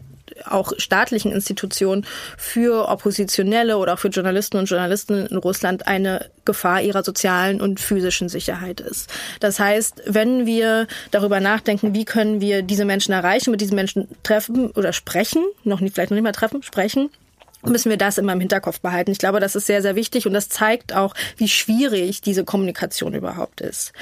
auch 0.47 0.73
staatlichen 0.77 1.31
Institutionen 1.31 2.05
für 2.37 2.89
Oppositionelle 2.89 3.79
oder 3.79 3.95
auch 3.95 4.01
für 4.01 4.09
Journalisten 4.09 4.57
und 4.57 4.69
Journalistinnen 4.69 5.29
in 5.29 5.37
Russland 5.37 5.87
eine 5.87 6.29
Gefahr 6.45 6.83
ihrer 6.83 7.05
sozialen 7.05 7.61
und 7.61 7.79
physischen 7.79 8.29
Sicherheit 8.29 8.81
ist. 8.81 9.09
Das 9.39 9.61
heißt, 9.61 10.03
wenn 10.07 10.45
wir 10.45 10.89
darüber 11.13 11.39
nachdenken, 11.39 11.95
wie 11.95 12.05
können 12.05 12.41
wir 12.41 12.63
diese 12.63 12.85
Menschen 12.85 13.13
erreichen, 13.15 13.53
mit 13.53 13.61
diesen 13.61 13.77
Menschen 13.77 14.09
treffen 14.25 14.73
oder 14.73 14.93
sprechen, 14.93 15.45
noch 15.63 15.79
nicht, 15.79 15.95
vielleicht 15.95 16.11
noch 16.11 16.17
nicht 16.17 16.25
mal 16.25 16.33
treffen, 16.33 16.65
sprechen, 16.65 17.11
müssen 17.67 17.91
wir 17.91 17.97
das 17.97 18.19
immer 18.19 18.33
im 18.33 18.41
Hinterkopf 18.41 18.81
behalten. 18.81 19.11
Ich 19.11 19.19
glaube, 19.19 19.41
das 19.41 19.57
ist 19.57 19.67
sehr, 19.67 19.83
sehr 19.83 19.97
wichtig 19.97 20.27
und 20.27 20.33
das 20.33 20.49
zeigt 20.49 20.95
auch, 20.95 21.15
wie 21.37 21.49
schwierig 21.49 22.21
diese 22.21 22.45
Kommunikation 22.45 23.15
überhaupt 23.15 23.61
ist. 23.61 23.93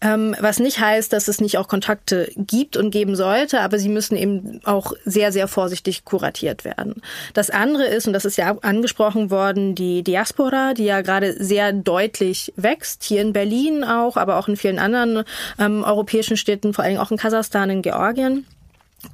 Ähm, 0.00 0.34
was 0.40 0.58
nicht 0.58 0.80
heißt, 0.80 1.12
dass 1.12 1.28
es 1.28 1.40
nicht 1.40 1.58
auch 1.58 1.68
Kontakte 1.68 2.30
gibt 2.36 2.76
und 2.76 2.90
geben 2.90 3.16
sollte, 3.16 3.60
aber 3.60 3.78
sie 3.78 3.88
müssen 3.88 4.16
eben 4.16 4.60
auch 4.64 4.92
sehr, 5.04 5.32
sehr 5.32 5.48
vorsichtig 5.48 6.04
kuratiert 6.04 6.64
werden. 6.64 7.02
Das 7.34 7.50
andere 7.50 7.86
ist, 7.86 8.06
und 8.06 8.12
das 8.12 8.24
ist 8.24 8.36
ja 8.36 8.56
angesprochen 8.62 9.30
worden, 9.30 9.74
die 9.74 10.02
Diaspora, 10.02 10.74
die 10.74 10.84
ja 10.84 11.00
gerade 11.00 11.42
sehr 11.42 11.72
deutlich 11.72 12.52
wächst, 12.56 13.04
hier 13.04 13.20
in 13.20 13.32
Berlin 13.32 13.84
auch, 13.84 14.16
aber 14.16 14.36
auch 14.36 14.48
in 14.48 14.56
vielen 14.56 14.78
anderen 14.78 15.24
ähm, 15.58 15.84
europäischen 15.84 16.36
Städten, 16.36 16.74
vor 16.74 16.84
allem 16.84 16.98
auch 16.98 17.10
in 17.10 17.16
Kasachstan, 17.16 17.70
in 17.70 17.82
Georgien. 17.82 18.46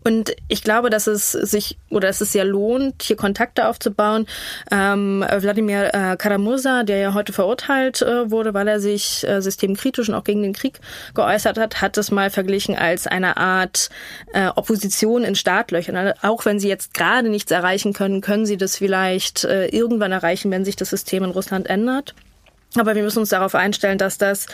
Und 0.02 0.34
ich 0.48 0.62
glaube, 0.62 0.88
dass 0.88 1.06
es 1.06 1.32
sich 1.32 1.76
oder 1.90 2.08
dass 2.08 2.22
es 2.22 2.32
sehr 2.32 2.44
lohnt, 2.44 3.02
hier 3.02 3.16
Kontakte 3.16 3.68
aufzubauen. 3.68 4.26
Ähm, 4.70 5.24
Wladimir 5.28 5.94
äh, 5.94 6.16
Karamursa, 6.16 6.84
der 6.84 6.98
ja 6.98 7.14
heute 7.14 7.34
verurteilt 7.34 8.00
äh, 8.00 8.30
wurde, 8.30 8.54
weil 8.54 8.66
er 8.66 8.80
sich 8.80 9.26
äh, 9.28 9.42
systemkritisch 9.42 10.08
und 10.08 10.14
auch 10.14 10.24
gegen 10.24 10.42
den 10.42 10.54
Krieg 10.54 10.80
geäußert 11.14 11.58
hat, 11.58 11.82
hat 11.82 11.98
es 11.98 12.10
mal 12.10 12.30
verglichen 12.30 12.76
als 12.76 13.06
eine 13.06 13.36
Art 13.36 13.90
äh, 14.32 14.48
Opposition 14.48 15.22
in 15.22 15.34
Startlöchern. 15.34 15.96
Also 15.96 16.14
auch 16.22 16.46
wenn 16.46 16.58
sie 16.58 16.68
jetzt 16.68 16.94
gerade 16.94 17.28
nichts 17.28 17.50
erreichen 17.50 17.92
können, 17.92 18.22
können 18.22 18.46
sie 18.46 18.56
das 18.56 18.76
vielleicht 18.76 19.44
äh, 19.44 19.66
irgendwann 19.66 20.12
erreichen, 20.12 20.50
wenn 20.50 20.64
sich 20.64 20.76
das 20.76 20.90
System 20.90 21.24
in 21.24 21.30
Russland 21.30 21.68
ändert. 21.68 22.14
Aber 22.76 22.94
wir 22.94 23.02
müssen 23.02 23.20
uns 23.20 23.28
darauf 23.28 23.54
einstellen, 23.54 23.98
dass 23.98 24.18
das 24.18 24.46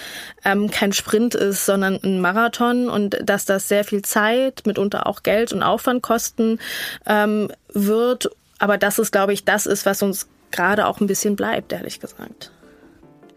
ähm, 0.45 0.71
kein 0.71 0.93
Sprint 0.93 1.35
ist, 1.35 1.65
sondern 1.65 1.99
ein 2.03 2.21
Marathon 2.21 2.89
und 2.89 3.17
dass 3.23 3.45
das 3.45 3.69
sehr 3.69 3.85
viel 3.85 4.03
Zeit, 4.03 4.67
mitunter 4.67 5.07
auch 5.07 5.23
Geld 5.23 5.53
und 5.53 5.63
Aufwand 5.63 6.03
kosten 6.03 6.59
ähm, 7.07 7.51
wird. 7.73 8.31
Aber 8.59 8.77
das 8.77 8.99
ist, 8.99 9.11
glaube 9.11 9.33
ich, 9.33 9.45
das 9.45 9.67
ist, 9.67 9.87
was 9.87 10.03
uns 10.03 10.29
gerade 10.51 10.87
auch 10.87 11.01
ein 11.01 11.07
bisschen 11.07 11.37
bleibt, 11.37 11.73
ehrlich 11.73 12.01
gesagt. 12.01 12.53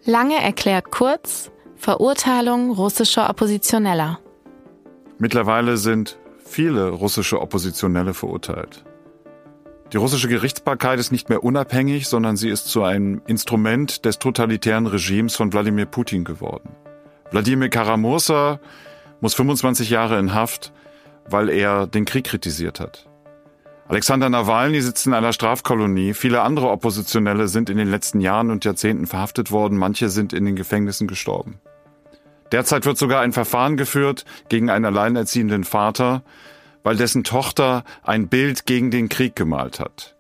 Lange 0.05 0.41
erklärt 0.43 0.91
kurz 0.91 1.49
Verurteilung 1.77 2.71
russischer 2.71 3.29
Oppositioneller. 3.29 4.19
Mittlerweile 5.17 5.77
sind 5.77 6.17
viele 6.45 6.89
russische 6.89 7.39
Oppositionelle 7.39 8.13
verurteilt. 8.13 8.83
Die 9.93 9.97
russische 9.97 10.27
Gerichtsbarkeit 10.27 10.97
ist 10.97 11.11
nicht 11.11 11.29
mehr 11.29 11.43
unabhängig, 11.43 12.07
sondern 12.07 12.35
sie 12.35 12.49
ist 12.49 12.65
zu 12.65 12.81
einem 12.81 13.21
Instrument 13.27 14.05
des 14.05 14.17
totalitären 14.17 14.87
Regimes 14.87 15.35
von 15.35 15.53
Wladimir 15.53 15.85
Putin 15.85 16.23
geworden. 16.23 16.69
Wladimir 17.29 17.69
Karamursa 17.69 18.59
muss 19.21 19.35
25 19.35 19.91
Jahre 19.91 20.17
in 20.17 20.33
Haft, 20.33 20.73
weil 21.29 21.47
er 21.47 21.85
den 21.85 22.05
Krieg 22.05 22.25
kritisiert 22.25 22.79
hat. 22.79 23.07
Alexander 23.87 24.29
Nawalny 24.29 24.81
sitzt 24.81 25.05
in 25.05 25.13
einer 25.13 25.31
Strafkolonie. 25.31 26.15
Viele 26.15 26.41
andere 26.41 26.71
Oppositionelle 26.71 27.47
sind 27.47 27.69
in 27.69 27.77
den 27.77 27.91
letzten 27.91 28.19
Jahren 28.19 28.49
und 28.49 28.65
Jahrzehnten 28.65 29.05
verhaftet 29.05 29.51
worden. 29.51 29.77
Manche 29.77 30.09
sind 30.09 30.33
in 30.33 30.45
den 30.45 30.55
Gefängnissen 30.55 31.05
gestorben. 31.05 31.59
Derzeit 32.51 32.87
wird 32.87 32.97
sogar 32.97 33.21
ein 33.21 33.31
Verfahren 33.31 33.77
geführt 33.77 34.25
gegen 34.49 34.71
einen 34.71 34.85
alleinerziehenden 34.85 35.63
Vater, 35.63 36.23
weil 36.83 36.95
dessen 36.95 37.23
Tochter 37.23 37.83
ein 38.03 38.27
Bild 38.27 38.65
gegen 38.65 38.91
den 38.91 39.09
Krieg 39.09 39.35
gemalt 39.35 39.79
hat. 39.79 40.15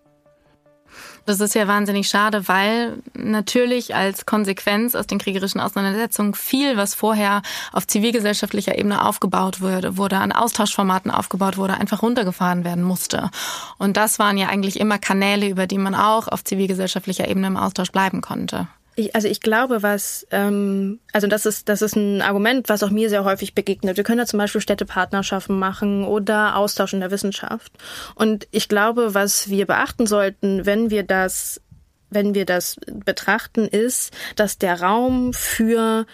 Das 1.25 1.39
ist 1.39 1.55
ja 1.55 1.69
wahnsinnig 1.69 2.09
schade, 2.09 2.49
weil 2.49 3.01
natürlich 3.13 3.95
als 3.95 4.25
Konsequenz 4.25 4.93
aus 4.93 5.07
den 5.07 5.19
kriegerischen 5.19 5.61
Auseinandersetzungen 5.61 6.33
viel, 6.33 6.75
was 6.75 6.95
vorher 6.95 7.41
auf 7.71 7.87
zivilgesellschaftlicher 7.87 8.77
Ebene 8.77 9.05
aufgebaut 9.05 9.61
wurde, 9.61 9.95
wurde 9.97 10.17
an 10.17 10.33
Austauschformaten 10.33 11.11
aufgebaut 11.11 11.55
wurde, 11.55 11.75
einfach 11.75 12.01
runtergefahren 12.01 12.65
werden 12.65 12.83
musste. 12.83 13.29
Und 13.77 13.95
das 13.95 14.19
waren 14.19 14.37
ja 14.37 14.47
eigentlich 14.47 14.79
immer 14.79 14.97
Kanäle, 14.97 15.47
über 15.47 15.65
die 15.65 15.77
man 15.77 15.95
auch 15.95 16.27
auf 16.27 16.43
zivilgesellschaftlicher 16.43 17.29
Ebene 17.29 17.47
im 17.47 17.57
Austausch 17.57 17.91
bleiben 17.91 18.19
konnte. 18.19 18.67
Ich, 18.95 19.15
also 19.15 19.27
ich 19.27 19.41
glaube, 19.41 19.81
was, 19.81 20.27
ähm, 20.31 20.99
also 21.11 21.27
das 21.27 21.45
ist, 21.45 21.69
das 21.69 21.81
ist 21.81 21.95
ein 21.95 22.21
Argument, 22.21 22.69
was 22.69 22.83
auch 22.83 22.89
mir 22.89 23.09
sehr 23.09 23.23
häufig 23.23 23.55
begegnet. 23.55 23.97
Wir 23.97 24.03
können 24.03 24.19
ja 24.19 24.25
zum 24.25 24.39
Beispiel 24.39 24.61
Städtepartnerschaften 24.61 25.57
machen 25.57 26.05
oder 26.05 26.55
Austausch 26.55 26.93
in 26.93 26.99
der 26.99 27.11
Wissenschaft. 27.11 27.71
Und 28.15 28.47
ich 28.51 28.69
glaube, 28.69 29.13
was 29.13 29.49
wir 29.49 29.65
beachten 29.65 30.05
sollten, 30.05 30.65
wenn 30.65 30.89
wir 30.89 31.03
das, 31.03 31.61
wenn 32.09 32.35
wir 32.35 32.45
das 32.45 32.77
betrachten, 33.05 33.67
ist, 33.67 34.13
dass 34.35 34.57
der 34.57 34.81
Raum 34.81 35.33
für 35.33 36.05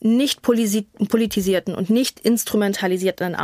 nicht 0.00 0.42
politisierten 0.42 1.74
und 1.74 1.88
nicht 1.88 2.20
instrumentalisierten 2.20 3.36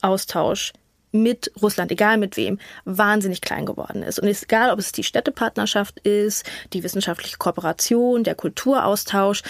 Austausch 0.00 0.72
mit 1.14 1.52
Russland, 1.62 1.92
egal 1.92 2.18
mit 2.18 2.36
wem, 2.36 2.58
wahnsinnig 2.84 3.40
klein 3.40 3.66
geworden 3.66 4.02
ist. 4.02 4.18
Und 4.18 4.28
egal, 4.28 4.70
ob 4.70 4.78
es 4.80 4.92
die 4.92 5.04
Städtepartnerschaft 5.04 6.00
ist, 6.00 6.44
die 6.72 6.82
wissenschaftliche 6.82 7.38
Kooperation, 7.38 8.24
der 8.24 8.34
Kulturaustausch, 8.34 9.42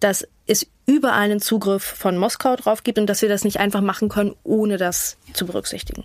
dass 0.00 0.26
es 0.46 0.66
überall 0.84 1.30
einen 1.30 1.40
Zugriff 1.40 1.84
von 1.84 2.18
Moskau 2.18 2.56
drauf 2.56 2.82
gibt 2.82 2.98
und 2.98 3.06
dass 3.06 3.22
wir 3.22 3.28
das 3.28 3.44
nicht 3.44 3.60
einfach 3.60 3.80
machen 3.80 4.08
können, 4.08 4.34
ohne 4.42 4.76
das 4.76 5.16
zu 5.32 5.46
berücksichtigen. 5.46 6.04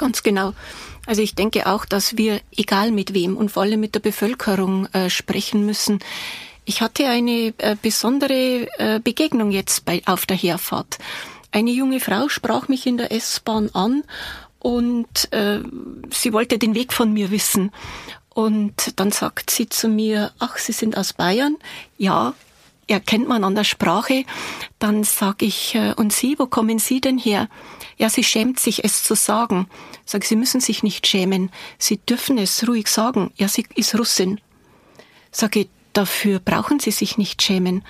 Ganz 0.00 0.22
genau. 0.22 0.54
Also 1.04 1.20
ich 1.20 1.34
denke 1.34 1.66
auch, 1.66 1.84
dass 1.84 2.16
wir, 2.16 2.40
egal 2.56 2.90
mit 2.90 3.12
wem 3.12 3.36
und 3.36 3.50
vor 3.50 3.64
allem 3.64 3.80
mit 3.80 3.94
der 3.94 4.00
Bevölkerung 4.00 4.86
äh, 4.94 5.10
sprechen 5.10 5.66
müssen. 5.66 5.98
Ich 6.64 6.80
hatte 6.80 7.06
eine 7.06 7.52
äh, 7.58 7.76
besondere 7.80 8.66
äh, 8.78 8.98
Begegnung 9.04 9.50
jetzt 9.50 9.84
bei, 9.84 10.00
auf 10.06 10.24
der 10.24 10.38
Herfahrt. 10.38 10.96
Eine 11.52 11.70
junge 11.70 12.00
Frau 12.00 12.28
sprach 12.28 12.68
mich 12.68 12.86
in 12.86 12.96
der 12.96 13.12
S-Bahn 13.12 13.70
an 13.72 14.04
und 14.58 15.32
äh, 15.32 15.60
sie 16.10 16.32
wollte 16.32 16.58
den 16.58 16.74
Weg 16.74 16.92
von 16.92 17.12
mir 17.12 17.30
wissen. 17.30 17.72
Und 18.32 19.00
dann 19.00 19.10
sagt 19.10 19.50
sie 19.50 19.68
zu 19.68 19.88
mir, 19.88 20.32
ach, 20.38 20.56
Sie 20.56 20.72
sind 20.72 20.96
aus 20.96 21.12
Bayern? 21.12 21.56
Ja, 21.98 22.34
erkennt 22.86 23.28
man 23.28 23.44
an 23.44 23.54
der 23.54 23.64
Sprache. 23.64 24.24
Dann 24.78 25.04
sag 25.04 25.42
ich, 25.42 25.74
äh, 25.74 25.94
und 25.96 26.12
Sie, 26.12 26.38
wo 26.38 26.46
kommen 26.46 26.78
Sie 26.78 27.00
denn 27.00 27.18
her? 27.18 27.48
Ja, 27.98 28.08
sie 28.08 28.24
schämt 28.24 28.58
sich, 28.58 28.84
es 28.84 29.02
zu 29.02 29.14
sagen. 29.14 29.68
Sag, 30.04 30.24
Sie 30.24 30.36
müssen 30.36 30.60
sich 30.60 30.82
nicht 30.82 31.06
schämen. 31.06 31.50
Sie 31.78 31.98
dürfen 31.98 32.38
es 32.38 32.66
ruhig 32.66 32.88
sagen. 32.88 33.32
Ja, 33.36 33.48
sie 33.48 33.66
ist 33.74 33.98
Russin. 33.98 34.40
Sage, 35.30 35.68
dafür 35.92 36.38
brauchen 36.38 36.80
Sie 36.80 36.92
sich 36.92 37.18
nicht 37.18 37.42
schämen. 37.42 37.84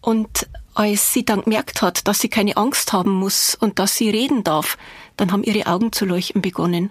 Und 0.00 0.48
als 0.74 1.12
sie 1.12 1.24
dann 1.24 1.42
gemerkt 1.42 1.82
hat, 1.82 2.06
dass 2.08 2.20
sie 2.20 2.28
keine 2.28 2.56
Angst 2.56 2.92
haben 2.92 3.12
muss 3.12 3.54
und 3.54 3.78
dass 3.78 3.96
sie 3.96 4.10
reden 4.10 4.44
darf, 4.44 4.78
dann 5.16 5.32
haben 5.32 5.44
ihre 5.44 5.66
Augen 5.66 5.92
zu 5.92 6.04
leuchten 6.04 6.42
begonnen. 6.42 6.90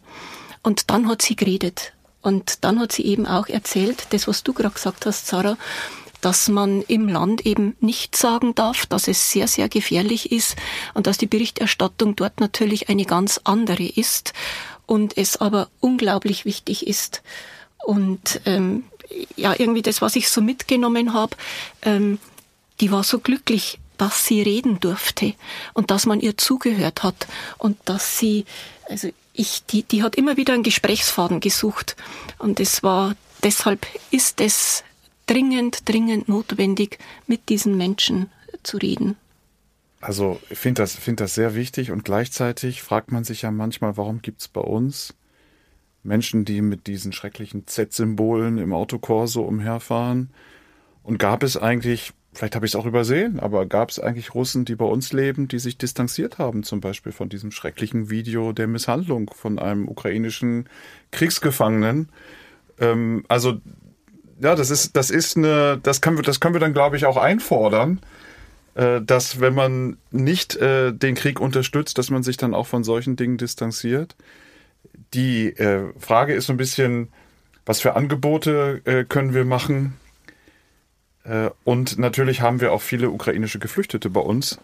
Und 0.63 0.91
dann 0.91 1.07
hat 1.07 1.21
sie 1.21 1.35
geredet. 1.35 1.93
Und 2.21 2.63
dann 2.63 2.79
hat 2.79 2.91
sie 2.91 3.05
eben 3.05 3.25
auch 3.25 3.47
erzählt, 3.47 4.07
das, 4.11 4.27
was 4.27 4.43
du 4.43 4.53
gerade 4.53 4.75
gesagt 4.75 5.05
hast, 5.05 5.25
Sarah, 5.27 5.57
dass 6.21 6.47
man 6.47 6.83
im 6.83 7.07
Land 7.09 7.45
eben 7.47 7.75
nicht 7.79 8.15
sagen 8.15 8.53
darf, 8.53 8.85
dass 8.85 9.07
es 9.07 9.31
sehr, 9.31 9.47
sehr 9.47 9.69
gefährlich 9.69 10.31
ist 10.31 10.55
und 10.93 11.07
dass 11.07 11.17
die 11.17 11.25
Berichterstattung 11.25 12.15
dort 12.15 12.39
natürlich 12.39 12.89
eine 12.89 13.05
ganz 13.05 13.41
andere 13.43 13.85
ist 13.85 14.33
und 14.85 15.17
es 15.17 15.37
aber 15.37 15.69
unglaublich 15.79 16.45
wichtig 16.45 16.85
ist. 16.85 17.23
Und 17.83 18.39
ähm, 18.45 18.83
ja, 19.35 19.55
irgendwie 19.57 19.81
das, 19.81 20.01
was 20.01 20.15
ich 20.15 20.29
so 20.29 20.41
mitgenommen 20.41 21.13
habe, 21.13 21.35
ähm, 21.81 22.19
die 22.81 22.91
war 22.91 23.03
so 23.03 23.19
glücklich, 23.19 23.79
dass 23.97 24.25
sie 24.25 24.41
reden 24.41 24.79
durfte 24.79 25.35
und 25.73 25.91
dass 25.91 26.07
man 26.07 26.19
ihr 26.19 26.35
zugehört 26.35 27.03
hat 27.03 27.27
und 27.59 27.77
dass 27.85 28.17
sie, 28.17 28.45
also 28.89 29.09
ich, 29.33 29.63
die, 29.67 29.83
die 29.83 30.01
hat 30.03 30.15
immer 30.15 30.37
wieder 30.37 30.53
einen 30.53 30.63
Gesprächsfaden 30.63 31.39
gesucht 31.39 31.95
und 32.39 32.59
es 32.59 32.81
war, 32.81 33.15
deshalb 33.43 33.85
ist 34.09 34.41
es 34.41 34.83
dringend, 35.27 35.87
dringend 35.87 36.27
notwendig, 36.27 36.97
mit 37.27 37.47
diesen 37.49 37.77
Menschen 37.77 38.31
zu 38.63 38.77
reden. 38.77 39.15
Also 40.01 40.41
ich 40.49 40.57
finde 40.57 40.81
das, 40.81 40.95
find 40.95 41.19
das 41.19 41.35
sehr 41.35 41.53
wichtig 41.53 41.91
und 41.91 42.03
gleichzeitig 42.03 42.81
fragt 42.81 43.11
man 43.11 43.23
sich 43.23 43.43
ja 43.43 43.51
manchmal, 43.51 43.97
warum 43.97 44.23
gibt 44.23 44.41
es 44.41 44.47
bei 44.47 44.61
uns 44.61 45.13
Menschen, 46.01 46.43
die 46.43 46.61
mit 46.61 46.87
diesen 46.87 47.13
schrecklichen 47.13 47.67
Z-Symbolen 47.67 48.57
im 48.57 48.73
Autokorso 48.73 49.43
umherfahren? 49.43 50.31
Und 51.03 51.17
gab 51.17 51.43
es 51.43 51.57
eigentlich 51.57 52.13
vielleicht 52.33 52.55
habe 52.55 52.65
ich 52.65 52.71
es 52.71 52.75
auch 52.75 52.85
übersehen, 52.85 53.39
aber 53.39 53.65
gab 53.65 53.89
es 53.89 53.99
eigentlich 53.99 54.33
Russen, 54.33 54.65
die 54.65 54.75
bei 54.75 54.85
uns 54.85 55.11
leben, 55.11 55.47
die 55.47 55.59
sich 55.59 55.77
distanziert 55.77 56.37
haben, 56.37 56.63
zum 56.63 56.79
Beispiel 56.79 57.11
von 57.11 57.29
diesem 57.29 57.51
schrecklichen 57.51 58.09
Video 58.09 58.53
der 58.53 58.67
Misshandlung 58.67 59.31
von 59.33 59.59
einem 59.59 59.87
ukrainischen 59.87 60.69
Kriegsgefangenen? 61.11 62.09
Ähm, 62.79 63.25
also 63.27 63.59
ja, 64.41 64.55
das 64.55 64.71
ist, 64.71 64.95
das 64.95 65.11
ist 65.11 65.37
eine, 65.37 65.79
das 65.81 66.01
können 66.01 66.17
wir, 66.17 66.23
das 66.23 66.39
können 66.39 66.55
wir 66.55 66.59
dann, 66.59 66.73
glaube 66.73 66.97
ich, 66.97 67.05
auch 67.05 67.17
einfordern, 67.17 67.99
äh, 68.75 69.01
dass 69.01 69.39
wenn 69.39 69.53
man 69.53 69.97
nicht 70.09 70.55
äh, 70.55 70.93
den 70.93 71.15
Krieg 71.15 71.39
unterstützt, 71.39 71.97
dass 71.97 72.09
man 72.09 72.23
sich 72.23 72.37
dann 72.37 72.53
auch 72.53 72.67
von 72.67 72.83
solchen 72.83 73.15
Dingen 73.15 73.37
distanziert. 73.37 74.15
Die 75.13 75.49
äh, 75.57 75.91
Frage 75.99 76.33
ist 76.33 76.47
so 76.47 76.53
ein 76.53 76.57
bisschen, 76.57 77.09
was 77.65 77.81
für 77.81 77.95
Angebote 77.95 78.81
äh, 78.85 79.03
können 79.03 79.33
wir 79.33 79.45
machen? 79.45 79.93
Äh, 81.23 81.49
und 81.63 81.97
natürlich 81.97 82.41
haben 82.41 82.61
wir 82.61 82.71
auch 82.71 82.81
viele 82.81 83.09
ukrainische 83.09 83.59
Geflüchtete 83.59 84.09
bei 84.09 84.21
uns. 84.21 84.59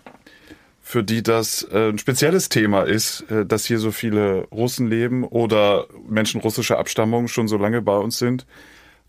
für 0.87 1.03
die 1.03 1.21
das 1.21 1.67
äh, 1.69 1.89
ein 1.89 1.97
spezielles 1.97 2.47
Thema 2.47 2.83
ist, 2.83 3.29
äh, 3.29 3.45
dass 3.45 3.65
hier 3.65 3.77
so 3.77 3.91
viele 3.91 4.47
Russen 4.53 4.87
leben 4.87 5.25
oder 5.25 5.85
Menschen 6.07 6.39
russischer 6.39 6.79
Abstammung 6.79 7.27
schon 7.27 7.49
so 7.49 7.57
lange 7.57 7.81
bei 7.81 7.97
uns 7.97 8.17
sind. 8.17 8.45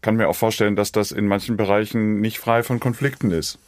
Kann 0.00 0.16
mir 0.16 0.28
auch 0.28 0.34
vorstellen, 0.34 0.74
dass 0.74 0.90
das 0.90 1.12
in 1.12 1.28
manchen 1.28 1.56
Bereichen 1.56 2.20
nicht 2.20 2.40
frei 2.40 2.64
von 2.64 2.80
Konflikten 2.80 3.30
ist. 3.30 3.60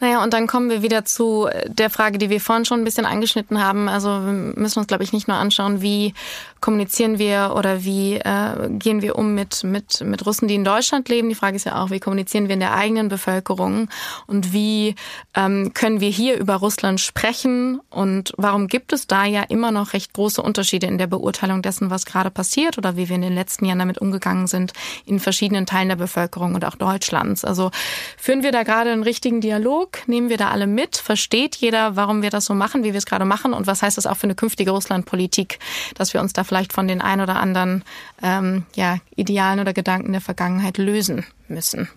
Naja, 0.00 0.22
und 0.22 0.32
dann 0.32 0.46
kommen 0.46 0.68
wir 0.68 0.82
wieder 0.82 1.04
zu 1.04 1.48
der 1.66 1.90
Frage, 1.90 2.18
die 2.18 2.30
wir 2.30 2.40
vorhin 2.40 2.64
schon 2.64 2.80
ein 2.80 2.84
bisschen 2.84 3.06
angeschnitten 3.06 3.62
haben. 3.62 3.88
Also 3.88 4.08
wir 4.08 4.32
müssen 4.32 4.80
uns, 4.80 4.88
glaube 4.88 5.04
ich, 5.04 5.12
nicht 5.12 5.28
nur 5.28 5.36
anschauen, 5.36 5.80
wie 5.80 6.12
kommunizieren 6.60 7.18
wir 7.18 7.54
oder 7.56 7.84
wie 7.84 8.16
äh, 8.16 8.68
gehen 8.70 9.02
wir 9.02 9.16
um 9.16 9.34
mit, 9.34 9.62
mit, 9.62 10.00
mit 10.00 10.26
Russen, 10.26 10.48
die 10.48 10.54
in 10.54 10.64
Deutschland 10.64 11.08
leben. 11.08 11.28
Die 11.28 11.34
Frage 11.34 11.56
ist 11.56 11.64
ja 11.64 11.82
auch, 11.82 11.90
wie 11.90 12.00
kommunizieren 12.00 12.48
wir 12.48 12.54
in 12.54 12.60
der 12.60 12.74
eigenen 12.74 13.08
Bevölkerung 13.08 13.88
und 14.26 14.52
wie 14.52 14.94
ähm, 15.34 15.72
können 15.74 16.00
wir 16.00 16.08
hier 16.08 16.38
über 16.38 16.56
Russland 16.56 17.00
sprechen 17.00 17.80
und 17.90 18.32
warum 18.36 18.66
gibt 18.66 18.92
es 18.92 19.06
da 19.06 19.24
ja 19.24 19.42
immer 19.42 19.70
noch 19.70 19.92
recht 19.92 20.12
große 20.12 20.42
Unterschiede 20.42 20.86
in 20.86 20.98
der 20.98 21.06
Beurteilung 21.06 21.62
dessen, 21.62 21.90
was 21.90 22.04
gerade 22.04 22.30
passiert 22.30 22.78
oder 22.78 22.96
wie 22.96 23.08
wir 23.08 23.16
in 23.16 23.22
den 23.22 23.34
letzten 23.34 23.64
Jahren 23.66 23.78
damit 23.78 23.98
umgegangen 23.98 24.46
sind 24.46 24.72
in 25.04 25.20
verschiedenen 25.20 25.66
Teilen 25.66 25.88
der 25.88 25.96
Bevölkerung 25.96 26.54
und 26.54 26.64
auch 26.64 26.74
Deutschlands. 26.74 27.44
Also 27.44 27.70
führen 28.16 28.42
wir 28.42 28.50
da 28.50 28.62
gerade 28.62 28.90
einen 28.90 29.02
richtigen 29.02 29.40
Dialog? 29.40 29.85
Dialog? 29.86 30.08
Nehmen 30.08 30.28
wir 30.28 30.36
da 30.36 30.50
alle 30.50 30.66
mit? 30.66 30.96
Versteht 30.96 31.56
jeder, 31.56 31.96
warum 31.96 32.22
wir 32.22 32.30
das 32.30 32.46
so 32.46 32.54
machen, 32.54 32.82
wie 32.84 32.92
wir 32.92 32.98
es 32.98 33.06
gerade 33.06 33.24
machen? 33.24 33.52
Und 33.52 33.66
was 33.66 33.82
heißt 33.82 33.96
das 33.96 34.06
auch 34.06 34.16
für 34.16 34.24
eine 34.24 34.34
künftige 34.34 34.70
Russlandpolitik, 34.70 35.58
dass 35.94 36.14
wir 36.14 36.20
uns 36.20 36.32
da 36.32 36.44
vielleicht 36.44 36.72
von 36.72 36.88
den 36.88 37.00
ein 37.00 37.20
oder 37.20 37.36
anderen 37.36 37.84
ähm, 38.22 38.64
ja, 38.74 38.98
Idealen 39.14 39.60
oder 39.60 39.72
Gedanken 39.72 40.12
der 40.12 40.20
Vergangenheit 40.20 40.78
lösen 40.78 41.24
müssen? 41.48 41.88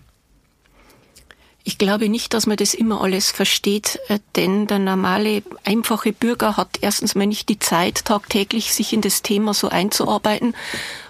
Ich 1.62 1.76
glaube 1.76 2.08
nicht, 2.08 2.32
dass 2.32 2.46
man 2.46 2.56
das 2.56 2.72
immer 2.72 3.02
alles 3.02 3.30
versteht, 3.30 3.98
äh, 4.08 4.18
denn 4.34 4.66
der 4.66 4.78
normale, 4.78 5.42
einfache 5.64 6.12
Bürger 6.12 6.56
hat 6.56 6.78
erstens 6.80 7.14
mal 7.14 7.26
nicht 7.26 7.48
die 7.50 7.58
Zeit, 7.58 8.06
tagtäglich 8.06 8.72
sich 8.72 8.94
in 8.94 9.02
das 9.02 9.20
Thema 9.22 9.52
so 9.52 9.68
einzuarbeiten. 9.68 10.54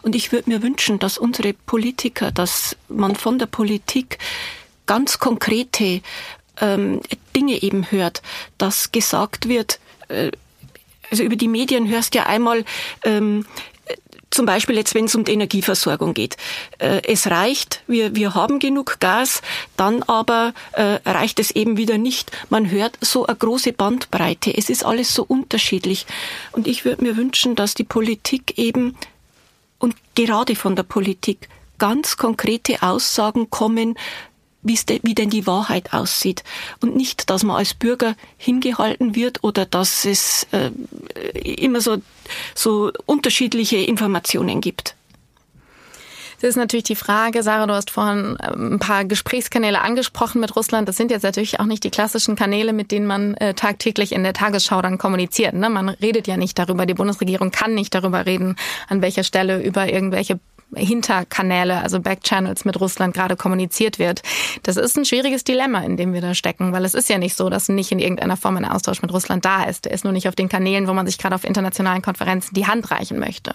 Und 0.03 0.17
ich 0.17 0.33
würde 0.33 0.51
mir 0.51 0.63
wünschen, 0.63 0.99
dass 0.99 1.19
unsere 1.19 1.53
Politiker, 1.53 2.33
dass 2.33 2.77
man 2.89 3.15
von 3.15 3.39
der 3.39 3.47
Politik 3.47 4.19
ganz 4.91 5.21
konkrete 5.21 6.01
ähm, 6.61 7.01
Dinge 7.35 7.63
eben 7.63 7.91
hört, 7.91 8.23
dass 8.59 8.93
gesagt 8.93 9.49
wird, 9.49 9.79
äh, 10.09 10.31
also 11.11 11.23
über 11.23 11.37
die 11.37 11.49
Medien 11.49 11.89
hörst 11.89 12.15
ja 12.15 12.27
einmal, 12.27 12.65
ähm, 13.05 13.45
zum 14.31 14.47
Beispiel 14.47 14.77
jetzt, 14.77 14.95
wenn 14.95 15.07
es 15.07 15.15
um 15.15 15.25
die 15.25 15.33
Energieversorgung 15.33 16.15
geht. 16.15 16.37
Äh, 16.79 17.03
es 17.05 17.27
reicht, 17.27 17.83
wir, 17.89 18.15
wir 18.15 18.35
haben 18.35 18.61
genug 18.61 19.01
Gas, 19.01 19.43
dann 19.77 20.03
aber 20.05 20.55
äh, 20.73 20.99
reicht 21.05 21.41
es 21.41 21.51
eben 21.51 21.77
wieder 21.77 21.99
nicht. 21.99 22.31
Man 22.49 22.71
hört 22.71 22.97
so 23.01 23.27
eine 23.27 23.37
große 23.37 23.73
Bandbreite. 23.73 24.57
Es 24.57 24.71
ist 24.71 24.85
alles 24.85 25.15
so 25.15 25.25
unterschiedlich. 25.25 26.07
Und 26.53 26.69
ich 26.69 26.85
würde 26.85 27.03
mir 27.03 27.17
wünschen, 27.17 27.57
dass 27.57 27.75
die 27.75 27.85
Politik 27.85 28.57
eben 28.57 28.97
und 29.79 29.97
gerade 30.15 30.55
von 30.55 30.77
der 30.77 30.85
Politik 30.85 31.49
ganz 31.79 32.17
konkrete 32.17 32.83
Aussagen 32.83 33.51
kommen, 33.51 33.97
de, 34.63 35.01
wie 35.03 35.15
denn 35.15 35.31
die 35.31 35.47
Wahrheit 35.47 35.93
aussieht. 35.93 36.45
Und 36.81 36.97
nicht, 36.97 37.31
dass 37.31 37.43
man 37.43 37.57
als 37.57 37.75
Bürger 37.75 38.15
hingehalten 38.37 39.15
wird 39.15 39.43
oder 39.43 39.67
dass 39.67 40.05
es 40.05 40.47
äh, 40.53 40.71
immer 41.39 41.81
so, 41.81 41.99
so 42.55 42.91
unterschiedliche 43.07 43.77
Informationen 43.77 44.61
gibt. 44.61 44.95
Das 46.41 46.49
ist 46.49 46.57
natürlich 46.57 46.85
die 46.85 46.97
Frage, 46.97 47.43
Sarah, 47.43 47.67
du 47.67 47.75
hast 47.75 47.91
vorhin 47.91 48.39
ähm, 48.43 48.75
ein 48.75 48.79
paar 48.79 49.05
Gesprächskanäle 49.05 49.83
angesprochen 49.83 50.41
mit 50.41 50.57
Russland. 50.57 50.89
Das 50.89 50.97
sind 50.97 51.11
jetzt 51.11 51.23
natürlich 51.23 51.61
auch 51.61 51.67
nicht 51.67 51.85
die 51.85 51.91
klassischen 51.91 52.35
Kanäle, 52.35 52.73
mit 52.73 52.93
denen 52.93 53.07
man 53.07 53.35
äh, 53.35 53.53
tagtäglich 53.53 54.13
in 54.13 54.23
der 54.23 54.33
Tagesschau 54.33 54.81
dann 54.81 54.97
kommuniziert. 54.97 55.53
Ne? 55.53 55.69
Man 55.69 55.91
redet 55.91 56.27
ja 56.27 56.39
nicht 56.39 56.59
darüber. 56.59 56.87
Die 56.87 56.95
Bundesregierung 56.95 57.51
kann 57.51 57.75
nicht 57.75 57.95
darüber 57.95 58.25
reden, 58.25 58.57
an 58.89 59.03
welcher 59.03 59.23
Stelle 59.23 59.63
über 59.63 59.93
irgendwelche 59.93 60.41
Hinterkanäle, 60.75 61.81
also 61.81 62.01
Backchannels 62.01 62.65
mit 62.65 62.81
Russland 62.81 63.15
gerade 63.15 63.37
kommuniziert 63.37 63.99
wird. 63.99 64.23
Das 64.63 64.77
ist 64.77 64.97
ein 64.97 65.05
schwieriges 65.05 65.45
Dilemma, 65.45 65.81
in 65.81 65.97
dem 65.97 66.13
wir 66.13 66.21
da 66.21 66.35
stecken, 66.35 66.73
weil 66.73 66.85
es 66.85 66.95
ist 66.95 67.09
ja 67.09 67.19
nicht 67.19 67.37
so, 67.37 67.51
dass 67.51 67.69
nicht 67.69 67.93
in 67.93 67.99
irgendeiner 67.99 68.37
Form 68.37 68.57
ein 68.57 68.65
Austausch 68.65 69.03
mit 69.03 69.13
Russland 69.13 69.45
da 69.45 69.65
ist. 69.65 69.85
Der 69.85 69.93
ist 69.93 70.05
nur 70.05 70.13
nicht 70.13 70.29
auf 70.29 70.35
den 70.35 70.49
Kanälen, 70.49 70.87
wo 70.87 70.93
man 70.93 71.07
sich 71.07 71.19
gerade 71.19 71.35
auf 71.35 71.45
internationalen 71.45 72.03
Konferenzen 72.03 72.55
die 72.55 72.67
Hand 72.67 72.91
reichen 72.91 73.19
möchte. 73.19 73.53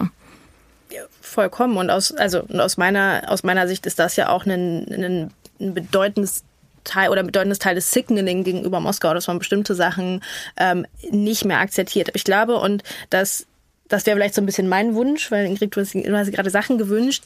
Ja, 0.91 1.01
vollkommen. 1.21 1.77
Und 1.77 1.89
aus, 1.89 2.11
also, 2.11 2.43
aus 2.57 2.77
meiner, 2.77 3.23
aus 3.27 3.43
meiner 3.43 3.67
Sicht 3.67 3.85
ist 3.85 3.99
das 3.99 4.15
ja 4.15 4.29
auch 4.29 4.45
ein, 4.45 4.85
ein, 4.91 5.31
ein 5.59 5.73
bedeutendes 5.73 6.43
Teil 6.83 7.09
oder 7.09 7.23
bedeutendes 7.23 7.59
Teil 7.59 7.75
des 7.75 7.91
Signaling 7.91 8.43
gegenüber 8.43 8.79
Moskau, 8.79 9.13
dass 9.13 9.27
man 9.27 9.39
bestimmte 9.39 9.75
Sachen 9.75 10.23
ähm, 10.57 10.85
nicht 11.09 11.43
mehr 11.43 11.59
akzeptiert. 11.59 12.11
Ich 12.13 12.23
glaube, 12.23 12.57
und 12.57 12.83
das 13.09 13.47
das 13.87 14.05
wäre 14.05 14.17
vielleicht 14.17 14.35
so 14.35 14.41
ein 14.41 14.45
bisschen 14.45 14.67
mein 14.67 14.95
Wunsch, 14.95 15.31
weil 15.31 15.45
Ingrid, 15.45 15.75
du 15.75 15.81
hast, 15.81 15.93
du 15.93 16.17
hast 16.17 16.31
gerade 16.31 16.49
Sachen 16.49 16.77
gewünscht, 16.77 17.23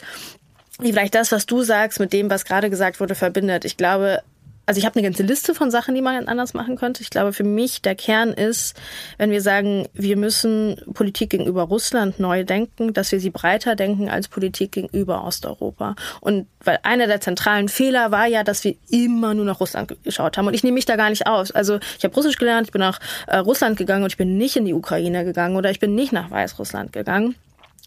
die 0.82 0.92
vielleicht 0.92 1.14
das, 1.14 1.32
was 1.32 1.46
du 1.46 1.62
sagst, 1.62 2.00
mit 2.00 2.12
dem, 2.12 2.30
was 2.30 2.44
gerade 2.44 2.70
gesagt 2.70 3.00
wurde, 3.00 3.14
verbindet. 3.14 3.64
Ich 3.64 3.76
glaube, 3.76 4.22
also 4.70 4.78
ich 4.78 4.86
habe 4.86 4.94
eine 5.00 5.08
ganze 5.08 5.24
Liste 5.24 5.52
von 5.52 5.72
Sachen, 5.72 5.96
die 5.96 6.00
man 6.00 6.28
anders 6.28 6.54
machen 6.54 6.76
könnte. 6.76 7.02
Ich 7.02 7.10
glaube, 7.10 7.32
für 7.32 7.42
mich 7.42 7.82
der 7.82 7.96
Kern 7.96 8.32
ist, 8.32 8.80
wenn 9.18 9.32
wir 9.32 9.42
sagen, 9.42 9.88
wir 9.94 10.16
müssen 10.16 10.80
Politik 10.94 11.30
gegenüber 11.30 11.64
Russland 11.64 12.20
neu 12.20 12.44
denken, 12.44 12.92
dass 12.92 13.10
wir 13.10 13.18
sie 13.18 13.30
breiter 13.30 13.74
denken 13.74 14.08
als 14.08 14.28
Politik 14.28 14.70
gegenüber 14.70 15.24
Osteuropa. 15.24 15.96
Und 16.20 16.46
weil 16.62 16.78
einer 16.84 17.08
der 17.08 17.20
zentralen 17.20 17.68
Fehler 17.68 18.12
war 18.12 18.28
ja, 18.28 18.44
dass 18.44 18.62
wir 18.62 18.76
immer 18.92 19.34
nur 19.34 19.44
nach 19.44 19.58
Russland 19.58 19.92
geschaut 20.04 20.38
haben. 20.38 20.46
Und 20.46 20.54
ich 20.54 20.62
nehme 20.62 20.74
mich 20.74 20.86
da 20.86 20.94
gar 20.94 21.10
nicht 21.10 21.26
aus. 21.26 21.50
Also 21.50 21.80
ich 21.98 22.04
habe 22.04 22.14
Russisch 22.14 22.38
gelernt, 22.38 22.68
ich 22.68 22.72
bin 22.72 22.78
nach 22.78 23.00
äh, 23.26 23.38
Russland 23.38 23.76
gegangen 23.76 24.04
und 24.04 24.12
ich 24.12 24.18
bin 24.18 24.38
nicht 24.38 24.54
in 24.54 24.66
die 24.66 24.74
Ukraine 24.74 25.24
gegangen 25.24 25.56
oder 25.56 25.72
ich 25.72 25.80
bin 25.80 25.96
nicht 25.96 26.12
nach 26.12 26.30
Weißrussland 26.30 26.92
gegangen. 26.92 27.34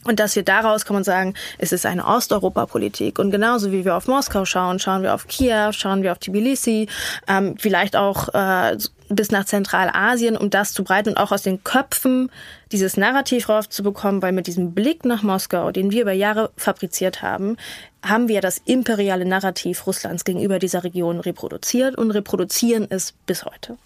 Und 0.04 0.20
dass 0.20 0.36
wir 0.36 0.44
daraus 0.44 0.86
kann 0.86 0.96
man 0.96 1.04
sagen, 1.04 1.34
es 1.58 1.72
ist 1.72 1.86
eine 1.86 2.06
Osteuropa-Politik. 2.06 3.20
Und 3.20 3.32
genauso 3.32 3.72
wie 3.72 3.86
wir 3.86 3.96
auf 3.96 4.08
Moskau 4.08 4.46
schauen, 4.46 4.80
schauen 4.80 5.04
wir 5.04 5.14
auf 5.14 5.28
Kiew, 5.28 5.72
schauen 5.72 6.04
wir 6.04 6.12
auf 6.12 6.20
Tbilisi, 6.20 6.88
ähm, 7.28 7.56
vielleicht 7.58 7.96
auch 7.96 8.30
äh, 8.34 8.78
bis 9.10 9.32
nach 9.32 9.46
Zentralasien, 9.46 10.38
um 10.38 10.50
das 10.50 10.74
zu 10.74 10.84
breiten 10.84 11.10
und 11.10 11.18
auch 11.18 11.32
aus 11.32 11.44
den 11.44 11.64
Köpfen 11.64 12.32
dieses 12.72 12.98
Narrativ 12.98 13.50
rauszubekommen, 13.50 14.22
weil 14.22 14.32
mit 14.32 14.48
diesem 14.48 14.74
Blick 14.74 15.06
nach 15.06 15.24
Moskau, 15.24 15.72
den 15.72 15.92
wir 15.92 16.02
über 16.02 16.12
Jahre 16.12 16.52
fabriziert 16.58 17.22
haben, 17.22 17.58
haben 18.04 18.28
wir 18.28 18.42
das 18.42 18.60
imperiale 18.66 19.26
Narrativ 19.26 19.86
Russlands 19.88 20.26
gegenüber 20.26 20.60
dieser 20.60 20.84
Region 20.84 21.20
reproduziert 21.20 21.96
und 21.96 22.12
reproduzieren 22.12 22.88
es 22.90 23.14
bis 23.26 23.46
heute. 23.46 23.78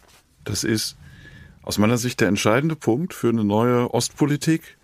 Das 0.43 0.63
ist 0.63 0.95
aus 1.61 1.77
meiner 1.77 1.97
Sicht 1.97 2.21
der 2.21 2.29
entscheidende 2.29 2.75
Punkt 2.75 3.13
für 3.13 3.29
eine 3.29 3.43
neue 3.43 3.93
Ostpolitik 3.93 4.77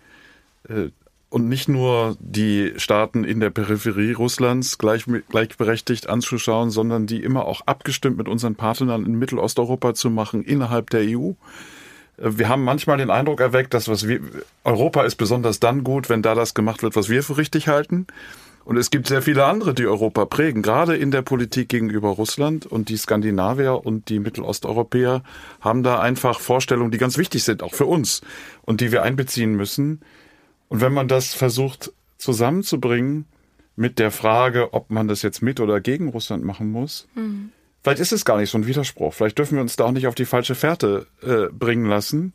äh, 0.68 0.90
und 1.34 1.48
nicht 1.48 1.68
nur 1.68 2.16
die 2.20 2.74
Staaten 2.76 3.24
in 3.24 3.40
der 3.40 3.50
Peripherie 3.50 4.12
Russlands 4.12 4.78
gleich, 4.78 5.04
gleichberechtigt 5.28 6.08
anzuschauen, 6.08 6.70
sondern 6.70 7.08
die 7.08 7.24
immer 7.24 7.46
auch 7.46 7.62
abgestimmt 7.66 8.16
mit 8.16 8.28
unseren 8.28 8.54
Partnern 8.54 9.04
in 9.04 9.18
Mittelosteuropa 9.18 9.94
zu 9.94 10.10
machen, 10.10 10.44
innerhalb 10.44 10.90
der 10.90 11.00
EU. 11.00 11.32
Wir 12.18 12.48
haben 12.48 12.62
manchmal 12.62 12.98
den 12.98 13.10
Eindruck 13.10 13.40
erweckt, 13.40 13.74
dass 13.74 13.88
was 13.88 14.06
wir, 14.06 14.20
Europa 14.62 15.02
ist 15.02 15.16
besonders 15.16 15.58
dann 15.58 15.82
gut, 15.82 16.08
wenn 16.08 16.22
da 16.22 16.36
das 16.36 16.54
gemacht 16.54 16.84
wird, 16.84 16.94
was 16.94 17.08
wir 17.08 17.24
für 17.24 17.36
richtig 17.36 17.66
halten. 17.66 18.06
Und 18.64 18.76
es 18.76 18.90
gibt 18.90 19.08
sehr 19.08 19.20
viele 19.20 19.44
andere, 19.44 19.74
die 19.74 19.88
Europa 19.88 20.26
prägen, 20.26 20.62
gerade 20.62 20.94
in 20.96 21.10
der 21.10 21.22
Politik 21.22 21.68
gegenüber 21.68 22.10
Russland. 22.10 22.64
Und 22.64 22.90
die 22.90 22.96
Skandinavier 22.96 23.84
und 23.84 24.08
die 24.08 24.20
Mittelosteuropäer 24.20 25.24
haben 25.60 25.82
da 25.82 25.98
einfach 25.98 26.38
Vorstellungen, 26.38 26.92
die 26.92 26.98
ganz 26.98 27.18
wichtig 27.18 27.42
sind, 27.42 27.64
auch 27.64 27.74
für 27.74 27.86
uns, 27.86 28.20
und 28.62 28.80
die 28.80 28.92
wir 28.92 29.02
einbeziehen 29.02 29.56
müssen. 29.56 30.00
Und 30.68 30.80
wenn 30.80 30.92
man 30.92 31.08
das 31.08 31.34
versucht 31.34 31.92
zusammenzubringen 32.18 33.26
mit 33.76 33.98
der 33.98 34.10
Frage, 34.10 34.72
ob 34.72 34.90
man 34.90 35.08
das 35.08 35.22
jetzt 35.22 35.42
mit 35.42 35.60
oder 35.60 35.80
gegen 35.80 36.08
Russland 36.08 36.44
machen 36.44 36.70
muss, 36.70 37.08
mhm. 37.14 37.50
vielleicht 37.82 38.00
ist 38.00 38.12
es 38.12 38.24
gar 38.24 38.38
nicht 38.38 38.50
so 38.50 38.58
ein 38.58 38.66
Widerspruch. 38.66 39.14
Vielleicht 39.14 39.38
dürfen 39.38 39.56
wir 39.56 39.62
uns 39.62 39.76
da 39.76 39.84
auch 39.84 39.92
nicht 39.92 40.06
auf 40.06 40.14
die 40.14 40.24
falsche 40.24 40.54
Fährte 40.54 41.06
äh, 41.22 41.52
bringen 41.52 41.86
lassen. 41.86 42.32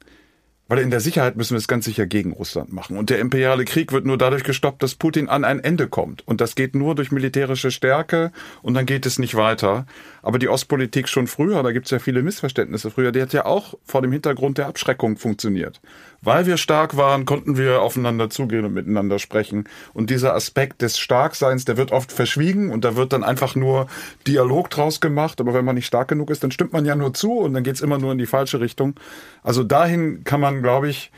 Weil 0.69 0.79
in 0.79 0.91
der 0.91 0.99
Sicherheit 0.99 1.35
müssen 1.35 1.55
wir 1.55 1.57
es 1.57 1.67
ganz 1.67 1.85
sicher 1.85 2.05
gegen 2.05 2.31
Russland 2.31 2.71
machen. 2.71 2.95
Und 2.95 3.09
der 3.09 3.17
imperiale 3.17 3.65
Krieg 3.65 3.91
wird 3.91 4.05
nur 4.05 4.19
dadurch 4.19 4.43
gestoppt, 4.43 4.83
dass 4.83 4.93
Putin 4.93 5.27
an 5.27 5.43
ein 5.43 5.59
Ende 5.59 5.87
kommt. 5.87 6.25
Und 6.27 6.41
das 6.41 6.53
geht 6.53 6.75
nur 6.75 6.93
durch 6.93 7.11
militärische 7.11 7.71
Stärke 7.71 8.31
und 8.61 8.75
dann 8.75 8.85
geht 8.85 9.07
es 9.07 9.17
nicht 9.17 9.33
weiter. 9.33 9.87
Aber 10.21 10.37
die 10.37 10.47
Ostpolitik 10.47 11.09
schon 11.09 11.25
früher, 11.25 11.63
da 11.63 11.71
gibt 11.71 11.87
es 11.87 11.91
ja 11.91 11.97
viele 11.97 12.21
Missverständnisse 12.21 12.91
früher, 12.91 13.11
die 13.11 13.19
hat 13.19 13.33
ja 13.33 13.47
auch 13.47 13.73
vor 13.83 14.03
dem 14.03 14.11
Hintergrund 14.11 14.59
der 14.59 14.67
Abschreckung 14.67 15.17
funktioniert. 15.17 15.81
Weil 16.21 16.45
wir 16.45 16.57
stark 16.57 16.97
waren, 16.97 17.25
konnten 17.25 17.57
wir 17.57 17.81
aufeinander 17.81 18.29
zugehen 18.29 18.65
und 18.65 18.73
miteinander 18.73 19.19
sprechen. 19.19 19.65
Und 19.93 20.09
dieser 20.09 20.35
Aspekt 20.35 20.81
des 20.81 20.97
Starkseins, 20.99 21.65
der 21.65 21.77
wird 21.77 21.91
oft 21.91 22.11
verschwiegen 22.11 22.71
und 22.71 22.83
da 22.83 22.95
wird 22.95 23.13
dann 23.13 23.23
einfach 23.23 23.55
nur 23.55 23.87
Dialog 24.27 24.69
draus 24.69 24.99
gemacht. 24.99 25.39
Aber 25.39 25.53
wenn 25.53 25.65
man 25.65 25.75
nicht 25.75 25.85
stark 25.85 26.09
genug 26.09 26.29
ist, 26.29 26.43
dann 26.43 26.51
stimmt 26.51 26.73
man 26.73 26.85
ja 26.85 26.95
nur 26.95 27.13
zu 27.13 27.33
und 27.39 27.53
dann 27.53 27.63
geht's 27.63 27.81
immer 27.81 27.97
nur 27.97 28.11
in 28.11 28.17
die 28.17 28.25
falsche 28.25 28.59
Richtung. 28.59 28.95
Also 29.43 29.63
dahin 29.63 30.23
kann 30.23 30.41
man, 30.41 30.61
glaube 30.61 30.89
ich, 30.89 31.11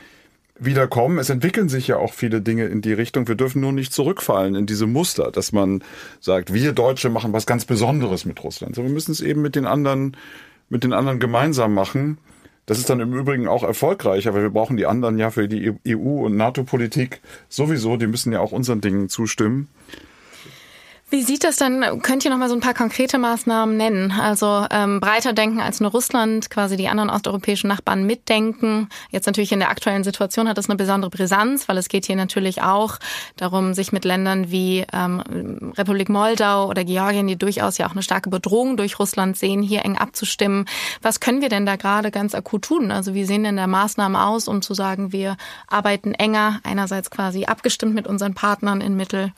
wieder 0.64 0.86
kommen. 0.86 1.18
Es 1.18 1.30
entwickeln 1.30 1.68
sich 1.68 1.88
ja 1.88 1.96
auch 1.96 2.12
viele 2.12 2.40
Dinge 2.40 2.66
in 2.66 2.82
die 2.82 2.92
Richtung. 2.92 3.26
Wir 3.26 3.34
dürfen 3.34 3.60
nur 3.60 3.72
nicht 3.72 3.92
zurückfallen 3.92 4.54
in 4.54 4.66
diese 4.66 4.86
Muster, 4.86 5.30
dass 5.30 5.52
man 5.52 5.82
sagt, 6.20 6.52
wir 6.52 6.72
Deutsche 6.72 7.08
machen 7.08 7.32
was 7.32 7.46
ganz 7.46 7.64
Besonderes 7.64 8.24
mit 8.24 8.42
Russland. 8.42 8.76
So, 8.76 8.82
wir 8.82 8.90
müssen 8.90 9.12
es 9.12 9.20
eben 9.20 9.42
mit 9.42 9.56
den 9.56 9.66
anderen, 9.66 10.16
mit 10.68 10.84
den 10.84 10.92
anderen 10.92 11.18
gemeinsam 11.18 11.74
machen. 11.74 12.18
Das 12.66 12.78
ist 12.78 12.88
dann 12.88 13.00
im 13.00 13.12
Übrigen 13.12 13.48
auch 13.48 13.64
erfolgreich, 13.64 14.28
aber 14.28 14.40
wir 14.40 14.50
brauchen 14.50 14.76
die 14.76 14.86
anderen 14.86 15.18
ja 15.18 15.30
für 15.30 15.48
die 15.48 15.72
EU- 15.88 16.24
und 16.24 16.36
NATO-Politik 16.36 17.20
sowieso. 17.48 17.96
Die 17.96 18.06
müssen 18.06 18.32
ja 18.32 18.40
auch 18.40 18.52
unseren 18.52 18.80
Dingen 18.80 19.08
zustimmen. 19.08 19.68
Wie 21.12 21.20
sieht 21.20 21.44
das 21.44 21.56
dann? 21.56 22.00
Könnt 22.00 22.24
ihr 22.24 22.30
noch 22.30 22.38
mal 22.38 22.48
so 22.48 22.54
ein 22.54 22.62
paar 22.62 22.72
konkrete 22.72 23.18
Maßnahmen 23.18 23.76
nennen? 23.76 24.12
Also 24.12 24.64
ähm, 24.70 24.98
breiter 24.98 25.34
denken 25.34 25.60
als 25.60 25.78
nur 25.78 25.90
Russland, 25.90 26.48
quasi 26.48 26.78
die 26.78 26.88
anderen 26.88 27.10
osteuropäischen 27.10 27.68
Nachbarn 27.68 28.06
mitdenken. 28.06 28.88
Jetzt 29.10 29.26
natürlich 29.26 29.52
in 29.52 29.58
der 29.58 29.68
aktuellen 29.68 30.04
Situation 30.04 30.48
hat 30.48 30.56
das 30.56 30.70
eine 30.70 30.76
besondere 30.76 31.10
Brisanz, 31.10 31.68
weil 31.68 31.76
es 31.76 31.90
geht 31.90 32.06
hier 32.06 32.16
natürlich 32.16 32.62
auch 32.62 32.98
darum, 33.36 33.74
sich 33.74 33.92
mit 33.92 34.06
Ländern 34.06 34.50
wie 34.50 34.86
ähm, 34.90 35.74
Republik 35.76 36.08
Moldau 36.08 36.70
oder 36.70 36.82
Georgien, 36.82 37.26
die 37.26 37.36
durchaus 37.36 37.76
ja 37.76 37.86
auch 37.86 37.92
eine 37.92 38.02
starke 38.02 38.30
Bedrohung 38.30 38.78
durch 38.78 38.98
Russland 38.98 39.36
sehen, 39.36 39.60
hier 39.60 39.84
eng 39.84 39.98
abzustimmen. 39.98 40.64
Was 41.02 41.20
können 41.20 41.42
wir 41.42 41.50
denn 41.50 41.66
da 41.66 41.76
gerade 41.76 42.10
ganz 42.10 42.34
akut 42.34 42.62
tun? 42.62 42.90
Also 42.90 43.12
wie 43.12 43.26
sehen 43.26 43.44
denn 43.44 43.58
da 43.58 43.66
Maßnahmen 43.66 44.16
aus, 44.16 44.48
um 44.48 44.62
zu 44.62 44.72
sagen, 44.72 45.12
wir 45.12 45.36
arbeiten 45.66 46.14
enger, 46.14 46.60
einerseits 46.62 47.10
quasi 47.10 47.44
abgestimmt 47.44 47.94
mit 47.94 48.06
unseren 48.06 48.32
Partnern 48.32 48.80
in 48.80 48.96
Mittel 48.96 49.34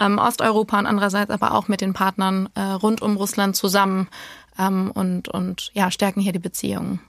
ähm, 0.00 0.18
Osteuropa 0.18 0.78
und 0.78 0.86
andererseits 0.86 1.30
aber 1.30 1.54
auch 1.54 1.68
mit 1.68 1.80
den 1.80 1.92
Partnern 1.92 2.48
äh, 2.54 2.60
rund 2.60 3.02
um 3.02 3.16
Russland 3.16 3.56
zusammen 3.56 4.08
ähm, 4.58 4.90
und, 4.92 5.28
und 5.28 5.70
ja, 5.74 5.90
stärken 5.90 6.20
hier 6.20 6.32
die 6.32 6.38
Beziehungen. 6.38 7.00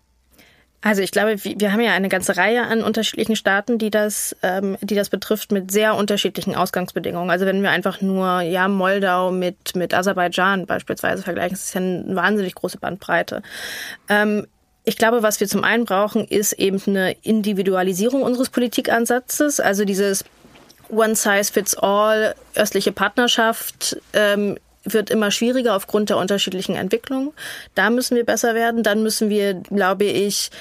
Also 0.82 1.02
ich 1.02 1.12
glaube, 1.12 1.36
wir 1.44 1.74
haben 1.74 1.82
ja 1.82 1.92
eine 1.92 2.08
ganze 2.08 2.38
Reihe 2.38 2.64
an 2.64 2.84
unterschiedlichen 2.84 3.36
Staaten, 3.36 3.78
die 3.80 3.90
das, 3.90 4.34
ähm, 4.44 4.78
die 4.82 4.96
das 4.96 5.10
betrifft, 5.10 5.52
mit 5.52 5.72
sehr 5.72 5.96
unterschiedlichen 5.96 6.56
Ausgangsbedingungen. 6.56 7.30
Also 7.30 7.46
wenn 7.46 7.62
wir 7.62 7.70
einfach 7.70 8.00
nur 8.00 8.42
ja 8.42 8.70
Moldau 8.70 9.32
mit 9.32 9.76
mit 9.76 9.94
Aserbaidschan 9.94 10.68
beispielsweise 10.68 11.22
vergleichen, 11.22 11.52
das 11.52 11.66
ist 11.66 11.74
ja 11.74 11.82
eine 11.82 12.16
wahnsinnig 12.16 12.56
große 12.56 12.78
Bandbreite. 12.78 13.44
Ähm, 14.08 14.48
ich 14.86 14.98
glaube, 14.98 15.22
was 15.22 15.42
wir 15.42 15.48
zum 15.48 15.66
einen 15.66 15.84
brauchen, 15.84 16.24
ist 16.24 16.54
eben 16.54 16.82
eine 16.88 17.12
Individualisierung 17.24 18.24
unseres 18.24 18.50
Politikansatzes, 18.50 19.60
also 19.60 19.84
dieses 19.84 20.24
One 20.90 21.16
Size 21.16 21.52
Fits 21.52 21.76
All, 21.78 22.34
östliche 22.60 22.92
Partnerschaft 22.92 23.98
ähm, 24.14 24.58
wird 24.84 25.10
immer 25.10 25.32
schwieriger 25.32 25.76
aufgrund 25.76 26.10
der 26.10 26.18
unterschiedlichen 26.18 26.76
Entwicklungen. 26.76 27.32
Da 27.76 27.90
müssen 27.90 28.16
wir 28.16 28.26
besser 28.26 28.56
werden. 28.56 28.84
Dann 28.84 29.04
müssen 29.04 29.30
wir, 29.30 29.56
glaube 29.56 30.06
ich, 30.06 30.52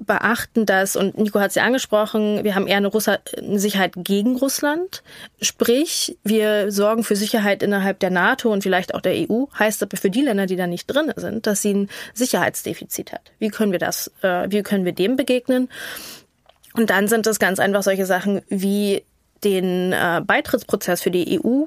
beachten, 0.00 0.66
dass, 0.66 0.96
und 0.96 1.18
Nico 1.18 1.40
hat 1.40 1.50
es 1.50 1.56
ja 1.56 1.64
angesprochen, 1.64 2.42
wir 2.42 2.54
haben 2.54 2.66
eher 2.66 2.78
eine, 2.78 2.88
Russa 2.88 3.18
eine 3.36 3.58
Sicherheit 3.58 3.92
gegen 3.96 4.36
Russland. 4.36 5.02
Sprich, 5.40 6.16
wir 6.24 6.72
sorgen 6.72 7.04
für 7.04 7.16
Sicherheit 7.16 7.62
innerhalb 7.62 7.98
der 8.00 8.10
NATO 8.10 8.50
und 8.50 8.62
vielleicht 8.62 8.94
auch 8.94 9.00
der 9.00 9.12
EU. 9.12 9.44
Heißt 9.58 9.82
aber 9.82 9.96
für 9.96 10.10
die 10.10 10.22
Länder, 10.22 10.46
die 10.46 10.56
da 10.56 10.66
nicht 10.66 10.86
drin 10.86 11.12
sind, 11.16 11.46
dass 11.46 11.62
sie 11.62 11.74
ein 11.74 11.90
Sicherheitsdefizit 12.14 13.12
hat. 13.12 13.32
Wie 13.38 13.48
können 13.48 13.72
wir 13.72 13.78
das, 13.78 14.10
äh, 14.22 14.46
wie 14.48 14.62
können 14.62 14.84
wir 14.84 14.92
dem 14.92 15.16
begegnen? 15.16 15.68
Und 16.74 16.90
dann 16.90 17.08
sind 17.08 17.26
es 17.26 17.38
ganz 17.38 17.58
einfach 17.58 17.82
solche 17.82 18.06
Sachen 18.06 18.42
wie 18.48 19.04
den 19.44 19.92
äh, 19.92 20.20
Beitrittsprozess 20.24 21.02
für 21.02 21.10
die 21.10 21.40
EU 21.40 21.66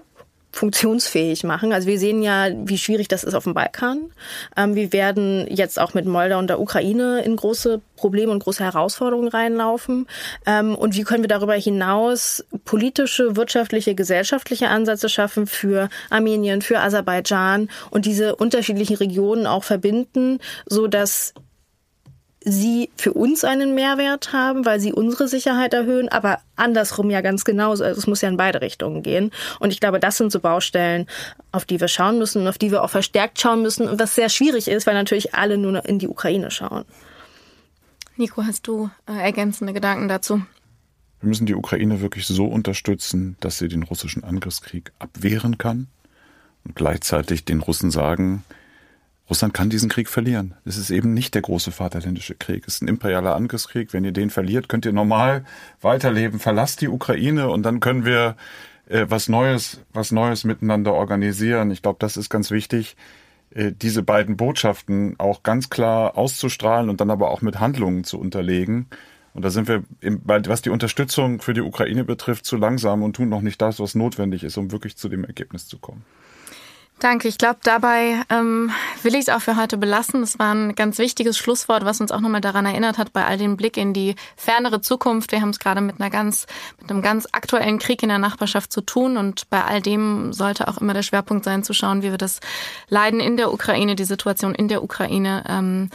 funktionsfähig 0.54 1.44
machen. 1.44 1.74
Also 1.74 1.88
wir 1.88 1.98
sehen 1.98 2.22
ja, 2.22 2.48
wie 2.54 2.78
schwierig 2.78 3.08
das 3.08 3.24
ist 3.24 3.34
auf 3.34 3.44
dem 3.44 3.56
Balkan. 3.56 4.12
Ähm, 4.56 4.76
wir 4.76 4.94
werden 4.94 5.48
jetzt 5.50 5.80
auch 5.80 5.96
mit 5.96 6.06
Moldau 6.06 6.38
und 6.38 6.48
der 6.48 6.60
Ukraine 6.60 7.22
in 7.24 7.36
große 7.36 7.82
Probleme 7.96 8.32
und 8.32 8.44
große 8.44 8.64
Herausforderungen 8.64 9.30
reinlaufen. 9.30 10.08
Ähm, 10.46 10.76
und 10.76 10.96
wie 10.96 11.04
können 11.04 11.24
wir 11.24 11.28
darüber 11.28 11.56
hinaus 11.56 12.46
politische, 12.66 13.36
wirtschaftliche, 13.36 13.96
gesellschaftliche 13.96 14.70
Ansätze 14.70 15.10
schaffen 15.10 15.48
für 15.48 15.90
Armenien, 16.12 16.62
für 16.62 16.80
Aserbaidschan 16.80 17.70
und 17.90 18.06
diese 18.06 18.36
unterschiedlichen 18.36 18.98
Regionen 18.98 19.48
auch 19.48 19.64
verbinden, 19.64 20.38
so 20.68 20.86
dass 20.86 21.34
sie 22.46 22.90
für 22.98 23.14
uns 23.14 23.44
einen 23.44 23.74
Mehrwert 23.76 24.34
haben, 24.34 24.66
weil 24.66 24.80
sie 24.80 24.94
unsere 24.94 25.28
Sicherheit 25.28 25.74
erhöhen, 25.74 26.10
aber 26.10 26.40
andersrum 26.56 27.10
ja 27.10 27.22
ganz 27.22 27.46
genauso. 27.46 27.84
Also 27.84 28.00
es 28.00 28.08
muss 28.08 28.22
ja 28.22 28.30
in 28.30 28.38
beide 28.38 28.62
Richtungen 28.62 29.02
gehen. 29.04 29.32
Und 29.60 29.72
ich 29.72 29.80
glaube, 29.80 30.00
das 30.00 30.18
sind 30.18 30.32
so 30.32 30.40
Baustellen, 30.40 31.08
auf 31.52 31.66
die 31.66 31.80
wir 31.80 31.88
schauen 31.88 32.18
müssen 32.18 32.42
und 32.42 32.48
auf 32.48 32.58
die 32.58 32.72
wir 32.72 32.84
auch 32.84 32.90
verstärkt 32.90 33.40
schauen 33.40 33.62
müssen 33.62 33.88
und 33.88 34.00
was 34.00 34.16
sehr 34.16 34.30
schwierig 34.30 34.68
ist, 34.68 34.86
weil 34.86 34.94
natürlich 34.94 35.34
alle 35.34 35.58
nur 35.58 35.86
in 35.86 36.00
die 36.00 36.08
Ukraine 36.08 36.52
schauen. 36.52 36.86
Nico, 38.16 38.44
hast 38.44 38.68
du 38.68 38.90
äh, 39.08 39.14
ergänzende 39.14 39.74
Gedanken 39.74 40.08
dazu? 40.08 40.44
Wir 41.20 41.30
müssen 41.30 41.46
die 41.46 41.56
Ukraine 41.56 42.02
wirklich 42.02 42.28
so 42.28 42.46
unterstützen, 42.46 43.38
dass 43.40 43.58
sie 43.58 43.70
den 43.70 43.84
russischen 43.84 44.24
Angriffskrieg 44.24 44.92
abwehren 45.00 45.58
kann 45.58 45.88
und 46.66 46.76
gleichzeitig 46.76 47.46
den 47.46 47.62
Russen 47.62 47.92
sagen, 47.92 48.44
Russland 49.30 49.54
kann 49.54 49.70
diesen 49.70 49.90
Krieg 49.90 50.10
verlieren. 50.10 50.56
Es 50.66 50.78
ist 50.78 50.90
eben 50.90 51.14
nicht 51.14 51.34
der 51.34 51.42
große 51.42 51.72
Vaterländische 51.72 52.36
Krieg. 52.36 52.66
Es 52.68 52.76
ist 52.76 52.82
ein 52.82 52.90
imperialer 52.90 53.36
Angriffskrieg. 53.36 53.94
Wenn 53.94 54.04
ihr 54.04 54.12
den 54.12 54.30
verliert, 54.30 54.68
könnt 54.68 54.86
ihr 54.86 54.92
normal 54.92 55.46
weiterleben. 55.82 56.40
Verlasst 56.40 56.82
die 56.82 56.90
Ukraine 56.90 57.50
und 57.50 57.64
dann 57.64 57.80
können 57.80 58.04
wir 58.04 58.36
äh, 58.90 59.06
was 59.08 59.30
Neues, 59.30 59.82
was 59.94 60.12
Neues 60.12 60.44
miteinander 60.44 60.94
organisieren. 60.94 61.72
Ich 61.72 61.82
glaube, 61.82 61.98
das 62.00 62.18
ist 62.18 62.30
ganz 62.30 62.52
wichtig, 62.52 62.98
äh, 63.52 63.72
diese 63.72 64.04
beiden 64.04 64.36
Botschaften 64.36 65.16
auch 65.20 65.44
ganz 65.44 65.70
klar 65.70 66.18
auszustrahlen 66.18 66.90
und 66.90 67.00
dann 67.00 67.10
aber 67.10 67.32
auch 67.32 67.42
mit 67.42 67.60
Handlungen 67.60 68.04
zu 68.04 68.20
unterlegen. 68.20 68.88
Und 69.34 69.44
da 69.44 69.50
sind 69.50 69.68
wir, 69.68 69.84
im, 70.02 70.22
was 70.26 70.62
die 70.62 70.70
Unterstützung 70.70 71.42
für 71.42 71.54
die 71.54 71.62
Ukraine 71.62 72.04
betrifft, 72.04 72.46
zu 72.46 72.56
langsam 72.56 73.02
und 73.02 73.16
tun 73.16 73.30
noch 73.30 73.42
nicht 73.42 73.62
das, 73.62 73.80
was 73.80 73.96
notwendig 73.96 74.44
ist, 74.44 74.58
um 74.58 74.72
wirklich 74.72 74.96
zu 74.96 75.10
dem 75.10 75.24
Ergebnis 75.24 75.68
zu 75.68 75.80
kommen. 75.80 76.04
Danke. 77.00 77.28
Ich 77.28 77.38
glaube, 77.38 77.58
dabei 77.64 78.22
ähm, 78.30 78.72
will 79.02 79.16
ich 79.16 79.22
es 79.22 79.30
auch 79.30 79.42
für 79.42 79.58
heute 79.58 79.78
belassen. 79.78 80.22
Das 80.22 80.40
war 80.40 80.54
ein 80.54 80.74
ganz 80.74 81.00
wichtiges 81.00 81.38
Schlusswort, 81.38 81.84
was 81.84 82.00
uns 82.00 82.12
auch 82.12 82.22
nochmal 82.22 82.40
daran 82.40 82.66
erinnert 82.66 82.98
hat, 82.98 83.12
bei 83.12 83.26
all 83.26 83.38
dem 83.38 83.58
Blick 83.58 83.76
in 83.76 83.94
die 83.94 84.16
fernere 84.38 84.80
Zukunft. 84.80 85.34
Wir 85.34 85.42
haben 85.42 85.50
es 85.50 85.60
gerade 85.60 85.82
mit 85.82 86.00
einer 86.00 86.10
ganz, 86.10 86.48
mit 86.80 86.90
einem 86.90 87.02
ganz 87.02 87.28
aktuellen 87.34 87.78
Krieg 87.78 88.04
in 88.04 88.10
der 88.10 88.20
Nachbarschaft 88.20 88.72
zu 88.72 88.80
tun 88.80 89.18
und 89.18 89.50
bei 89.50 89.64
all 89.64 89.82
dem 89.82 90.32
sollte 90.32 90.70
auch 90.70 90.78
immer 90.78 90.94
der 90.94 91.04
Schwerpunkt 91.04 91.44
sein, 91.44 91.64
zu 91.64 91.74
schauen, 91.74 92.04
wie 92.04 92.12
wir 92.12 92.18
das 92.18 92.40
Leiden 92.88 93.20
in 93.20 93.36
der 93.36 93.52
Ukraine, 93.52 93.96
die 93.96 94.06
Situation 94.06 94.56
in 94.56 94.70
der 94.70 94.82
Ukraine 94.82 95.44
ähm, 95.50 95.90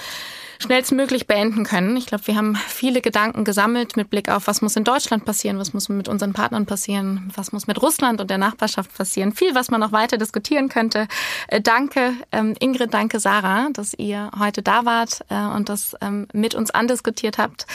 schnellstmöglich 0.58 1.26
beenden 1.26 1.64
können. 1.64 1.96
Ich 1.96 2.06
glaube, 2.06 2.26
wir 2.26 2.36
haben 2.36 2.56
viele 2.56 3.00
Gedanken 3.00 3.44
gesammelt 3.44 3.96
mit 3.96 4.10
Blick 4.10 4.28
auf, 4.28 4.46
was 4.46 4.60
muss 4.60 4.76
in 4.76 4.84
Deutschland 4.84 5.24
passieren, 5.24 5.58
was 5.58 5.72
muss 5.72 5.88
mit 5.88 6.08
unseren 6.08 6.32
Partnern 6.32 6.66
passieren, 6.66 7.32
was 7.34 7.52
muss 7.52 7.66
mit 7.66 7.80
Russland 7.80 8.20
und 8.20 8.28
der 8.30 8.38
Nachbarschaft 8.38 8.92
passieren. 8.96 9.32
Viel, 9.32 9.54
was 9.54 9.70
man 9.70 9.80
noch 9.80 9.92
weiter 9.92 10.18
diskutieren 10.18 10.68
könnte. 10.68 11.06
Äh, 11.48 11.60
danke, 11.60 12.14
ähm, 12.32 12.54
Ingrid, 12.58 12.92
danke, 12.92 13.20
Sarah, 13.20 13.68
dass 13.72 13.94
ihr 13.94 14.30
heute 14.38 14.62
da 14.62 14.84
wart 14.84 15.24
äh, 15.28 15.56
und 15.56 15.68
das 15.68 15.96
ähm, 16.00 16.26
mit 16.32 16.54
uns 16.54 16.70
andiskutiert 16.70 17.38
habt. 17.38 17.66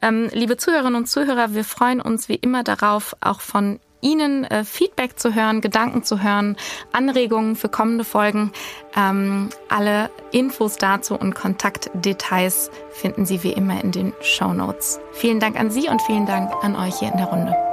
Ähm, 0.00 0.30
liebe 0.32 0.56
Zuhörerinnen 0.56 0.96
und 0.96 1.06
Zuhörer, 1.06 1.54
wir 1.54 1.64
freuen 1.64 2.00
uns 2.00 2.28
wie 2.28 2.36
immer 2.36 2.64
darauf, 2.64 3.16
auch 3.20 3.40
von 3.40 3.80
Ihnen 4.00 4.44
äh, 4.44 4.64
Feedback 4.64 5.18
zu 5.18 5.34
hören, 5.34 5.60
Gedanken 5.60 6.02
zu 6.02 6.22
hören, 6.22 6.56
Anregungen 6.92 7.56
für 7.56 7.68
kommende 7.68 8.04
Folgen. 8.04 8.52
Ähm, 8.96 9.50
alle 9.68 10.10
Infos 10.32 10.76
dazu 10.76 11.14
und 11.14 11.34
Kontaktdetails 11.34 12.70
finden 12.90 13.26
Sie 13.26 13.42
wie 13.42 13.52
immer 13.52 13.82
in 13.82 13.92
den 13.92 14.12
Show 14.20 14.52
Notes. 14.52 15.00
Vielen 15.12 15.40
Dank 15.40 15.58
an 15.58 15.70
Sie 15.70 15.88
und 15.88 16.02
vielen 16.02 16.26
Dank 16.26 16.52
an 16.62 16.76
euch 16.76 16.98
hier 16.98 17.10
in 17.12 17.18
der 17.18 17.26
Runde. 17.26 17.69